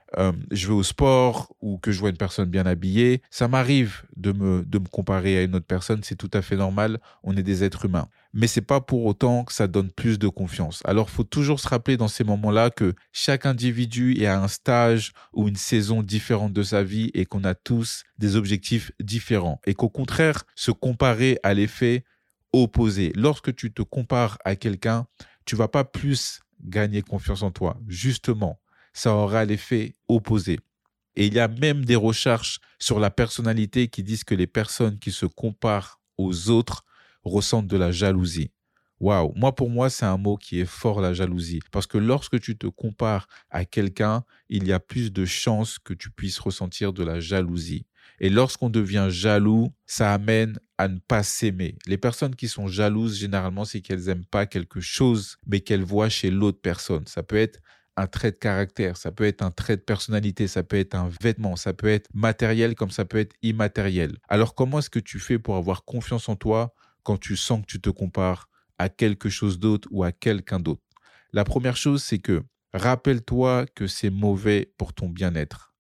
je 0.51 0.67
vais 0.67 0.73
au 0.73 0.83
sport 0.83 1.55
ou 1.59 1.79
que 1.79 1.91
je 1.91 1.99
vois 1.99 2.11
une 2.11 2.17
personne 2.17 2.49
bien 2.49 2.67
habillée. 2.67 3.23
Ça 3.31 3.47
m'arrive 3.47 4.03
de 4.15 4.31
me, 4.31 4.63
de 4.63 4.77
me 4.77 4.85
comparer 4.85 5.39
à 5.39 5.41
une 5.41 5.55
autre 5.55 5.65
personne, 5.65 6.03
c'est 6.03 6.15
tout 6.15 6.29
à 6.33 6.43
fait 6.43 6.55
normal. 6.55 6.99
On 7.23 7.35
est 7.35 7.41
des 7.41 7.63
êtres 7.63 7.85
humains. 7.85 8.07
Mais 8.31 8.45
c'est 8.45 8.61
pas 8.61 8.79
pour 8.79 9.05
autant 9.05 9.43
que 9.43 9.53
ça 9.53 9.67
donne 9.67 9.89
plus 9.89 10.19
de 10.19 10.27
confiance. 10.27 10.81
Alors, 10.85 11.09
faut 11.09 11.23
toujours 11.23 11.59
se 11.59 11.67
rappeler 11.67 11.97
dans 11.97 12.07
ces 12.07 12.23
moments-là 12.23 12.69
que 12.69 12.93
chaque 13.11 13.47
individu 13.47 14.21
est 14.21 14.27
à 14.27 14.39
un 14.39 14.47
stage 14.47 15.13
ou 15.33 15.47
une 15.47 15.55
saison 15.55 16.03
différente 16.03 16.53
de 16.53 16.63
sa 16.63 16.83
vie 16.83 17.09
et 17.15 17.25
qu'on 17.25 17.43
a 17.43 17.55
tous 17.55 18.03
des 18.19 18.35
objectifs 18.35 18.91
différents. 18.99 19.59
Et 19.65 19.73
qu'au 19.73 19.89
contraire, 19.89 20.43
se 20.55 20.69
comparer 20.69 21.39
à 21.41 21.55
l'effet 21.55 22.03
opposé. 22.53 23.11
Lorsque 23.15 23.55
tu 23.55 23.73
te 23.73 23.81
compares 23.81 24.37
à 24.45 24.55
quelqu'un, 24.55 25.07
tu 25.45 25.55
vas 25.55 25.67
pas 25.67 25.83
plus 25.83 26.41
gagner 26.63 27.01
confiance 27.01 27.43
en 27.43 27.51
toi. 27.51 27.77
Justement, 27.87 28.59
ça 28.93 29.13
aura 29.13 29.45
l'effet 29.45 29.95
opposé. 30.07 30.59
Et 31.15 31.27
il 31.27 31.33
y 31.33 31.39
a 31.39 31.47
même 31.47 31.85
des 31.85 31.95
recherches 31.95 32.59
sur 32.79 32.99
la 32.99 33.11
personnalité 33.11 33.87
qui 33.87 34.03
disent 34.03 34.23
que 34.23 34.35
les 34.35 34.47
personnes 34.47 34.97
qui 34.99 35.11
se 35.11 35.25
comparent 35.25 35.99
aux 36.17 36.49
autres 36.49 36.83
ressentent 37.23 37.67
de 37.67 37.77
la 37.77 37.91
jalousie. 37.91 38.51
Waouh, 38.99 39.33
moi 39.35 39.53
pour 39.53 39.69
moi 39.69 39.89
c'est 39.89 40.05
un 40.05 40.17
mot 40.17 40.37
qui 40.37 40.59
est 40.61 40.65
fort 40.65 41.01
la 41.01 41.13
jalousie 41.13 41.59
parce 41.71 41.87
que 41.87 41.97
lorsque 41.97 42.39
tu 42.39 42.57
te 42.57 42.67
compares 42.67 43.27
à 43.49 43.65
quelqu'un, 43.65 44.23
il 44.49 44.65
y 44.65 44.71
a 44.71 44.79
plus 44.79 45.11
de 45.11 45.25
chances 45.25 45.77
que 45.79 45.93
tu 45.93 46.09
puisses 46.09 46.39
ressentir 46.39 46.93
de 46.93 47.03
la 47.03 47.19
jalousie. 47.19 47.85
Et 48.19 48.29
lorsqu'on 48.29 48.69
devient 48.69 49.07
jaloux, 49.09 49.73
ça 49.85 50.13
amène 50.13 50.59
à 50.77 50.87
ne 50.87 50.99
pas 50.99 51.23
s'aimer. 51.23 51.77
Les 51.85 51.97
personnes 51.97 52.35
qui 52.35 52.47
sont 52.47 52.67
jalouses, 52.67 53.17
généralement, 53.17 53.65
c'est 53.65 53.81
qu'elles 53.81 54.05
n'aiment 54.05 54.25
pas 54.25 54.45
quelque 54.45 54.79
chose, 54.79 55.37
mais 55.47 55.61
qu'elles 55.61 55.83
voient 55.83 56.09
chez 56.09 56.29
l'autre 56.31 56.59
personne. 56.61 57.05
Ça 57.07 57.23
peut 57.23 57.37
être 57.37 57.59
un 57.95 58.07
trait 58.07 58.31
de 58.31 58.37
caractère, 58.37 58.97
ça 58.97 59.11
peut 59.11 59.25
être 59.25 59.41
un 59.41 59.51
trait 59.51 59.77
de 59.77 59.81
personnalité, 59.81 60.47
ça 60.47 60.63
peut 60.63 60.77
être 60.77 60.95
un 60.95 61.09
vêtement, 61.21 61.55
ça 61.55 61.73
peut 61.73 61.87
être 61.87 62.09
matériel 62.13 62.75
comme 62.75 62.91
ça 62.91 63.05
peut 63.05 63.19
être 63.19 63.35
immatériel. 63.41 64.17
Alors 64.27 64.55
comment 64.55 64.79
est-ce 64.79 64.89
que 64.89 64.99
tu 64.99 65.19
fais 65.19 65.37
pour 65.37 65.55
avoir 65.55 65.85
confiance 65.85 66.27
en 66.29 66.35
toi 66.35 66.73
quand 67.03 67.17
tu 67.17 67.35
sens 67.35 67.61
que 67.61 67.67
tu 67.67 67.81
te 67.81 67.89
compares 67.89 68.49
à 68.79 68.89
quelque 68.89 69.29
chose 69.29 69.59
d'autre 69.59 69.87
ou 69.91 70.03
à 70.03 70.11
quelqu'un 70.11 70.59
d'autre? 70.59 70.81
La 71.33 71.43
première 71.43 71.77
chose, 71.77 72.03
c'est 72.03 72.19
que 72.19 72.43
rappelle-toi 72.73 73.65
que 73.75 73.87
c'est 73.87 74.09
mauvais 74.09 74.73
pour 74.77 74.93
ton 74.93 75.09
bien-être. 75.09 75.72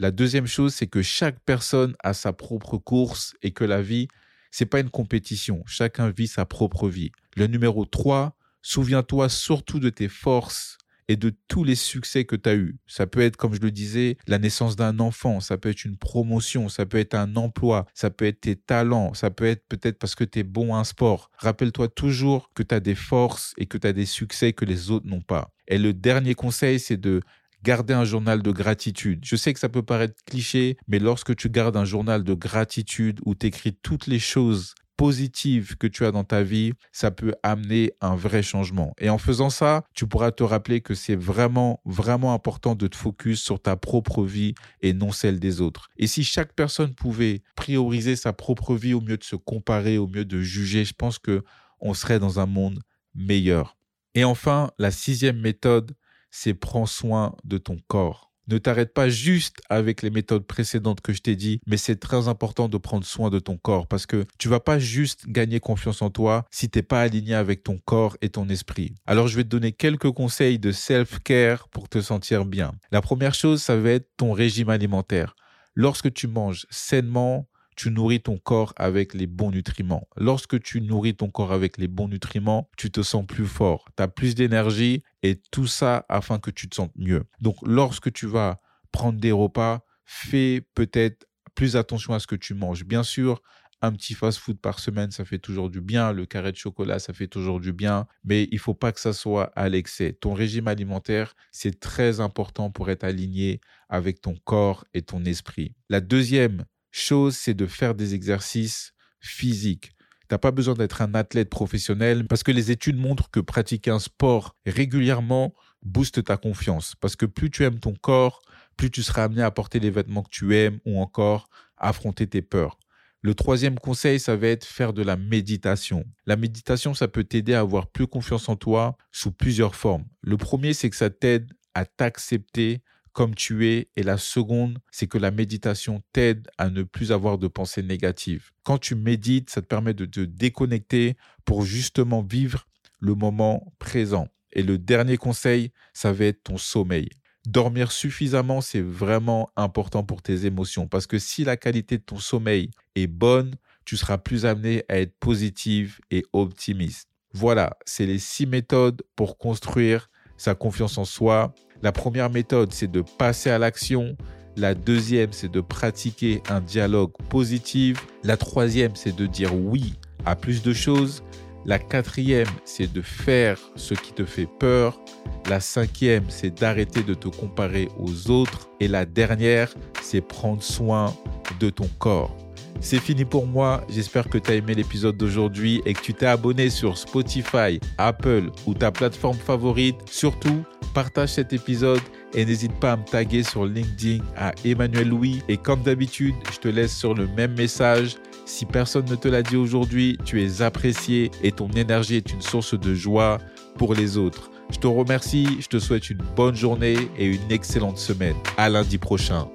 La 0.00 0.12
deuxième 0.12 0.46
chose, 0.46 0.74
c'est 0.74 0.86
que 0.86 1.02
chaque 1.02 1.40
personne 1.40 1.96
a 2.04 2.14
sa 2.14 2.32
propre 2.32 2.78
course 2.78 3.34
et 3.42 3.50
que 3.50 3.64
la 3.64 3.82
vie, 3.82 4.06
c'est 4.52 4.66
pas 4.66 4.78
une 4.78 4.90
compétition. 4.90 5.64
Chacun 5.66 6.10
vit 6.10 6.28
sa 6.28 6.46
propre 6.46 6.88
vie. 6.88 7.10
Le 7.36 7.48
numéro 7.48 7.84
3, 7.84 8.36
souviens-toi 8.62 9.28
surtout 9.28 9.80
de 9.80 9.90
tes 9.90 10.06
forces 10.06 10.78
et 11.08 11.16
de 11.16 11.34
tous 11.48 11.64
les 11.64 11.74
succès 11.74 12.24
que 12.24 12.36
tu 12.36 12.48
as 12.48 12.54
eus. 12.54 12.78
Ça 12.86 13.08
peut 13.08 13.22
être, 13.22 13.36
comme 13.36 13.54
je 13.54 13.60
le 13.60 13.72
disais, 13.72 14.18
la 14.28 14.38
naissance 14.38 14.76
d'un 14.76 15.00
enfant, 15.00 15.40
ça 15.40 15.58
peut 15.58 15.70
être 15.70 15.84
une 15.84 15.96
promotion, 15.96 16.68
ça 16.68 16.86
peut 16.86 16.98
être 16.98 17.14
un 17.14 17.34
emploi, 17.34 17.86
ça 17.92 18.10
peut 18.10 18.26
être 18.26 18.42
tes 18.42 18.54
talents, 18.54 19.14
ça 19.14 19.30
peut 19.30 19.46
être 19.46 19.66
peut-être 19.68 19.98
parce 19.98 20.14
que 20.14 20.22
tu 20.22 20.38
es 20.38 20.42
bon 20.44 20.76
à 20.76 20.78
un 20.78 20.84
sport. 20.84 21.32
Rappelle-toi 21.38 21.88
toujours 21.88 22.52
que 22.54 22.62
tu 22.62 22.72
as 22.72 22.80
des 22.80 22.94
forces 22.94 23.52
et 23.58 23.66
que 23.66 23.78
tu 23.78 23.86
as 23.88 23.92
des 23.92 24.06
succès 24.06 24.52
que 24.52 24.64
les 24.64 24.92
autres 24.92 25.08
n'ont 25.08 25.22
pas. 25.22 25.50
Et 25.66 25.78
le 25.78 25.92
dernier 25.92 26.34
conseil, 26.34 26.78
c'est 26.78 26.96
de 26.98 27.20
garder 27.62 27.94
un 27.94 28.04
journal 28.04 28.42
de 28.42 28.50
gratitude. 28.50 29.20
Je 29.24 29.36
sais 29.36 29.52
que 29.52 29.60
ça 29.60 29.68
peut 29.68 29.82
paraître 29.82 30.14
cliché, 30.24 30.76
mais 30.86 30.98
lorsque 30.98 31.34
tu 31.36 31.50
gardes 31.50 31.76
un 31.76 31.84
journal 31.84 32.24
de 32.24 32.34
gratitude 32.34 33.20
où 33.24 33.34
tu 33.34 33.46
écris 33.46 33.74
toutes 33.74 34.06
les 34.06 34.18
choses 34.18 34.74
positives 34.98 35.76
que 35.76 35.86
tu 35.86 36.04
as 36.04 36.10
dans 36.10 36.24
ta 36.24 36.42
vie, 36.42 36.72
ça 36.90 37.10
peut 37.12 37.32
amener 37.44 37.92
un 38.00 38.16
vrai 38.16 38.42
changement. 38.42 38.92
Et 38.98 39.08
en 39.08 39.16
faisant 39.16 39.48
ça, 39.48 39.84
tu 39.94 40.06
pourras 40.08 40.32
te 40.32 40.42
rappeler 40.42 40.80
que 40.80 40.94
c'est 40.94 41.14
vraiment, 41.14 41.80
vraiment 41.84 42.34
important 42.34 42.74
de 42.74 42.88
te 42.88 42.96
focus 42.96 43.40
sur 43.40 43.62
ta 43.62 43.76
propre 43.76 44.24
vie 44.24 44.54
et 44.82 44.92
non 44.92 45.12
celle 45.12 45.38
des 45.38 45.60
autres. 45.60 45.88
Et 45.96 46.08
si 46.08 46.24
chaque 46.24 46.52
personne 46.52 46.94
pouvait 46.94 47.42
prioriser 47.54 48.16
sa 48.16 48.32
propre 48.32 48.74
vie 48.74 48.92
au 48.92 49.00
mieux 49.00 49.16
de 49.16 49.24
se 49.24 49.36
comparer, 49.36 49.98
au 49.98 50.08
mieux 50.08 50.24
de 50.24 50.40
juger, 50.42 50.84
je 50.84 50.94
pense 50.94 51.20
que 51.20 51.44
on 51.80 51.94
serait 51.94 52.18
dans 52.18 52.40
un 52.40 52.46
monde 52.46 52.80
meilleur. 53.14 53.76
Et 54.14 54.24
enfin, 54.24 54.72
la 54.78 54.90
sixième 54.90 55.40
méthode, 55.40 55.94
c'est 56.40 56.54
prends 56.54 56.86
soin 56.86 57.34
de 57.42 57.58
ton 57.58 57.78
corps. 57.88 58.30
Ne 58.46 58.58
t'arrête 58.58 58.94
pas 58.94 59.08
juste 59.08 59.56
avec 59.68 60.02
les 60.02 60.10
méthodes 60.10 60.46
précédentes 60.46 61.00
que 61.00 61.12
je 61.12 61.20
t'ai 61.20 61.34
dit, 61.34 61.58
mais 61.66 61.76
c'est 61.76 61.96
très 61.96 62.28
important 62.28 62.68
de 62.68 62.78
prendre 62.78 63.04
soin 63.04 63.28
de 63.28 63.40
ton 63.40 63.58
corps 63.58 63.88
parce 63.88 64.06
que 64.06 64.24
tu 64.38 64.48
vas 64.48 64.60
pas 64.60 64.78
juste 64.78 65.28
gagner 65.28 65.58
confiance 65.58 66.00
en 66.00 66.10
toi 66.10 66.46
si 66.52 66.70
t'es 66.70 66.84
pas 66.84 67.02
aligné 67.02 67.34
avec 67.34 67.64
ton 67.64 67.78
corps 67.84 68.16
et 68.22 68.28
ton 68.28 68.48
esprit. 68.48 68.94
Alors 69.04 69.26
je 69.26 69.34
vais 69.34 69.42
te 69.42 69.48
donner 69.48 69.72
quelques 69.72 70.12
conseils 70.12 70.60
de 70.60 70.70
self-care 70.70 71.68
pour 71.70 71.88
te 71.88 72.00
sentir 72.00 72.44
bien. 72.44 72.72
La 72.92 73.02
première 73.02 73.34
chose, 73.34 73.60
ça 73.60 73.76
va 73.76 73.90
être 73.90 74.08
ton 74.16 74.32
régime 74.32 74.70
alimentaire. 74.70 75.34
Lorsque 75.74 76.12
tu 76.14 76.28
manges 76.28 76.66
sainement, 76.70 77.48
tu 77.78 77.92
nourris 77.92 78.20
ton 78.20 78.38
corps 78.38 78.72
avec 78.74 79.14
les 79.14 79.28
bons 79.28 79.52
nutriments. 79.52 80.08
Lorsque 80.16 80.60
tu 80.60 80.80
nourris 80.80 81.14
ton 81.14 81.30
corps 81.30 81.52
avec 81.52 81.78
les 81.78 81.86
bons 81.86 82.08
nutriments, 82.08 82.68
tu 82.76 82.90
te 82.90 83.02
sens 83.02 83.24
plus 83.24 83.46
fort, 83.46 83.84
tu 83.96 84.02
as 84.02 84.08
plus 84.08 84.34
d'énergie 84.34 85.04
et 85.22 85.40
tout 85.52 85.68
ça 85.68 86.04
afin 86.08 86.40
que 86.40 86.50
tu 86.50 86.68
te 86.68 86.74
sentes 86.74 86.96
mieux. 86.96 87.22
Donc 87.40 87.54
lorsque 87.64 88.12
tu 88.12 88.26
vas 88.26 88.60
prendre 88.90 89.20
des 89.20 89.30
repas, 89.30 89.86
fais 90.04 90.60
peut-être 90.74 91.28
plus 91.54 91.76
attention 91.76 92.14
à 92.14 92.18
ce 92.18 92.26
que 92.26 92.34
tu 92.34 92.52
manges. 92.52 92.84
Bien 92.84 93.04
sûr, 93.04 93.42
un 93.80 93.92
petit 93.92 94.14
fast-food 94.14 94.58
par 94.58 94.80
semaine, 94.80 95.12
ça 95.12 95.24
fait 95.24 95.38
toujours 95.38 95.70
du 95.70 95.80
bien. 95.80 96.10
Le 96.10 96.26
carré 96.26 96.50
de 96.50 96.56
chocolat, 96.56 96.98
ça 96.98 97.12
fait 97.12 97.28
toujours 97.28 97.60
du 97.60 97.72
bien. 97.72 98.08
Mais 98.24 98.48
il 98.50 98.58
faut 98.58 98.74
pas 98.74 98.90
que 98.90 98.98
ça 98.98 99.12
soit 99.12 99.52
à 99.54 99.68
l'excès. 99.68 100.14
Ton 100.14 100.34
régime 100.34 100.66
alimentaire, 100.66 101.36
c'est 101.52 101.78
très 101.78 102.18
important 102.18 102.72
pour 102.72 102.90
être 102.90 103.04
aligné 103.04 103.60
avec 103.88 104.20
ton 104.20 104.34
corps 104.34 104.84
et 104.94 105.02
ton 105.02 105.24
esprit. 105.24 105.76
La 105.88 106.00
deuxième 106.00 106.64
chose, 106.90 107.36
c'est 107.36 107.54
de 107.54 107.66
faire 107.66 107.94
des 107.94 108.14
exercices 108.14 108.92
physiques. 109.20 109.92
Tu 110.28 110.34
n'as 110.34 110.38
pas 110.38 110.50
besoin 110.50 110.74
d'être 110.74 111.00
un 111.00 111.14
athlète 111.14 111.48
professionnel 111.48 112.26
parce 112.26 112.42
que 112.42 112.52
les 112.52 112.70
études 112.70 112.98
montrent 112.98 113.30
que 113.30 113.40
pratiquer 113.40 113.90
un 113.90 113.98
sport 113.98 114.56
régulièrement 114.66 115.54
booste 115.82 116.24
ta 116.24 116.36
confiance. 116.36 116.94
Parce 117.00 117.16
que 117.16 117.26
plus 117.26 117.50
tu 117.50 117.64
aimes 117.64 117.80
ton 117.80 117.94
corps, 117.94 118.42
plus 118.76 118.90
tu 118.90 119.02
seras 119.02 119.24
amené 119.24 119.42
à 119.42 119.50
porter 119.50 119.80
les 119.80 119.90
vêtements 119.90 120.22
que 120.22 120.30
tu 120.30 120.56
aimes 120.56 120.80
ou 120.84 121.00
encore 121.00 121.48
affronter 121.76 122.26
tes 122.26 122.42
peurs. 122.42 122.78
Le 123.20 123.34
troisième 123.34 123.78
conseil, 123.78 124.20
ça 124.20 124.36
va 124.36 124.46
être 124.48 124.64
faire 124.64 124.92
de 124.92 125.02
la 125.02 125.16
méditation. 125.16 126.04
La 126.26 126.36
méditation, 126.36 126.94
ça 126.94 127.08
peut 127.08 127.24
t'aider 127.24 127.54
à 127.54 127.60
avoir 127.60 127.88
plus 127.88 128.06
confiance 128.06 128.48
en 128.48 128.54
toi 128.54 128.96
sous 129.10 129.32
plusieurs 129.32 129.74
formes. 129.74 130.04
Le 130.22 130.36
premier, 130.36 130.72
c'est 130.72 130.88
que 130.88 130.96
ça 130.96 131.10
t'aide 131.10 131.50
à 131.74 131.84
t'accepter 131.84 132.82
comme 133.18 133.34
tu 133.34 133.66
es. 133.66 133.88
Et 133.96 134.04
la 134.04 134.16
seconde, 134.16 134.78
c'est 134.92 135.08
que 135.08 135.18
la 135.18 135.32
méditation 135.32 136.04
t'aide 136.12 136.46
à 136.56 136.70
ne 136.70 136.84
plus 136.84 137.10
avoir 137.10 137.36
de 137.36 137.48
pensées 137.48 137.82
négatives. 137.82 138.52
Quand 138.62 138.78
tu 138.78 138.94
médites, 138.94 139.50
ça 139.50 139.60
te 139.60 139.66
permet 139.66 139.92
de 139.92 140.04
te 140.04 140.20
déconnecter 140.20 141.16
pour 141.44 141.64
justement 141.64 142.22
vivre 142.22 142.68
le 143.00 143.16
moment 143.16 143.72
présent. 143.80 144.28
Et 144.52 144.62
le 144.62 144.78
dernier 144.78 145.16
conseil, 145.16 145.72
ça 145.92 146.12
va 146.12 146.26
être 146.26 146.44
ton 146.44 146.58
sommeil. 146.58 147.08
Dormir 147.44 147.90
suffisamment, 147.90 148.60
c'est 148.60 148.82
vraiment 148.82 149.50
important 149.56 150.04
pour 150.04 150.22
tes 150.22 150.46
émotions 150.46 150.86
parce 150.86 151.08
que 151.08 151.18
si 151.18 151.42
la 151.42 151.56
qualité 151.56 151.98
de 151.98 152.04
ton 152.04 152.18
sommeil 152.18 152.70
est 152.94 153.08
bonne, 153.08 153.56
tu 153.84 153.96
seras 153.96 154.18
plus 154.18 154.46
amené 154.46 154.84
à 154.88 155.00
être 155.00 155.18
positive 155.18 155.98
et 156.12 156.24
optimiste. 156.32 157.08
Voilà, 157.32 157.76
c'est 157.84 158.06
les 158.06 158.20
six 158.20 158.46
méthodes 158.46 159.02
pour 159.16 159.38
construire 159.38 160.08
sa 160.36 160.54
confiance 160.54 160.98
en 160.98 161.04
soi 161.04 161.52
la 161.82 161.92
première 161.92 162.30
méthode, 162.30 162.72
c'est 162.72 162.90
de 162.90 163.02
passer 163.02 163.50
à 163.50 163.58
l'action. 163.58 164.16
La 164.56 164.74
deuxième, 164.74 165.32
c'est 165.32 165.50
de 165.50 165.60
pratiquer 165.60 166.42
un 166.48 166.60
dialogue 166.60 167.12
positif. 167.28 168.04
La 168.24 168.36
troisième, 168.36 168.96
c'est 168.96 169.14
de 169.14 169.26
dire 169.26 169.54
oui 169.54 169.94
à 170.24 170.34
plus 170.34 170.62
de 170.62 170.72
choses. 170.72 171.22
La 171.64 171.78
quatrième, 171.78 172.48
c'est 172.64 172.92
de 172.92 173.02
faire 173.02 173.58
ce 173.76 173.94
qui 173.94 174.12
te 174.12 174.24
fait 174.24 174.48
peur. 174.58 175.00
La 175.48 175.60
cinquième, 175.60 176.24
c'est 176.28 176.58
d'arrêter 176.58 177.02
de 177.02 177.14
te 177.14 177.28
comparer 177.28 177.88
aux 177.98 178.30
autres. 178.30 178.68
Et 178.80 178.88
la 178.88 179.04
dernière, 179.04 179.72
c'est 180.02 180.20
prendre 180.20 180.62
soin 180.62 181.14
de 181.60 181.70
ton 181.70 181.88
corps. 181.98 182.34
C'est 182.80 183.00
fini 183.00 183.24
pour 183.24 183.46
moi. 183.46 183.84
J'espère 183.88 184.28
que 184.28 184.38
tu 184.38 184.50
as 184.50 184.54
aimé 184.54 184.74
l'épisode 184.74 185.16
d'aujourd'hui 185.16 185.82
et 185.84 185.94
que 185.94 186.00
tu 186.00 186.14
t'es 186.14 186.26
abonné 186.26 186.70
sur 186.70 186.96
Spotify, 186.96 187.80
Apple 187.98 188.50
ou 188.66 188.74
ta 188.74 188.92
plateforme 188.92 189.36
favorite. 189.36 189.96
Surtout, 190.10 190.64
partage 190.94 191.30
cet 191.30 191.52
épisode 191.52 192.00
et 192.34 192.44
n'hésite 192.44 192.78
pas 192.78 192.92
à 192.92 192.96
me 192.96 193.04
taguer 193.04 193.42
sur 193.42 193.66
LinkedIn 193.66 194.22
à 194.36 194.52
Emmanuel 194.64 195.08
Louis. 195.08 195.42
Et 195.48 195.56
comme 195.56 195.82
d'habitude, 195.82 196.34
je 196.52 196.58
te 196.58 196.68
laisse 196.68 196.96
sur 196.96 197.14
le 197.14 197.26
même 197.36 197.56
message. 197.56 198.16
Si 198.46 198.64
personne 198.64 199.06
ne 199.10 199.16
te 199.16 199.28
l'a 199.28 199.42
dit 199.42 199.56
aujourd'hui, 199.56 200.16
tu 200.24 200.42
es 200.42 200.62
apprécié 200.62 201.30
et 201.42 201.52
ton 201.52 201.68
énergie 201.70 202.16
est 202.16 202.32
une 202.32 202.42
source 202.42 202.78
de 202.78 202.94
joie 202.94 203.38
pour 203.76 203.94
les 203.94 204.16
autres. 204.16 204.50
Je 204.70 204.78
te 204.78 204.86
remercie, 204.86 205.48
je 205.60 205.66
te 205.66 205.78
souhaite 205.78 206.10
une 206.10 206.22
bonne 206.36 206.54
journée 206.54 206.96
et 207.18 207.26
une 207.26 207.50
excellente 207.50 207.98
semaine. 207.98 208.36
À 208.56 208.68
lundi 208.68 208.98
prochain. 208.98 209.48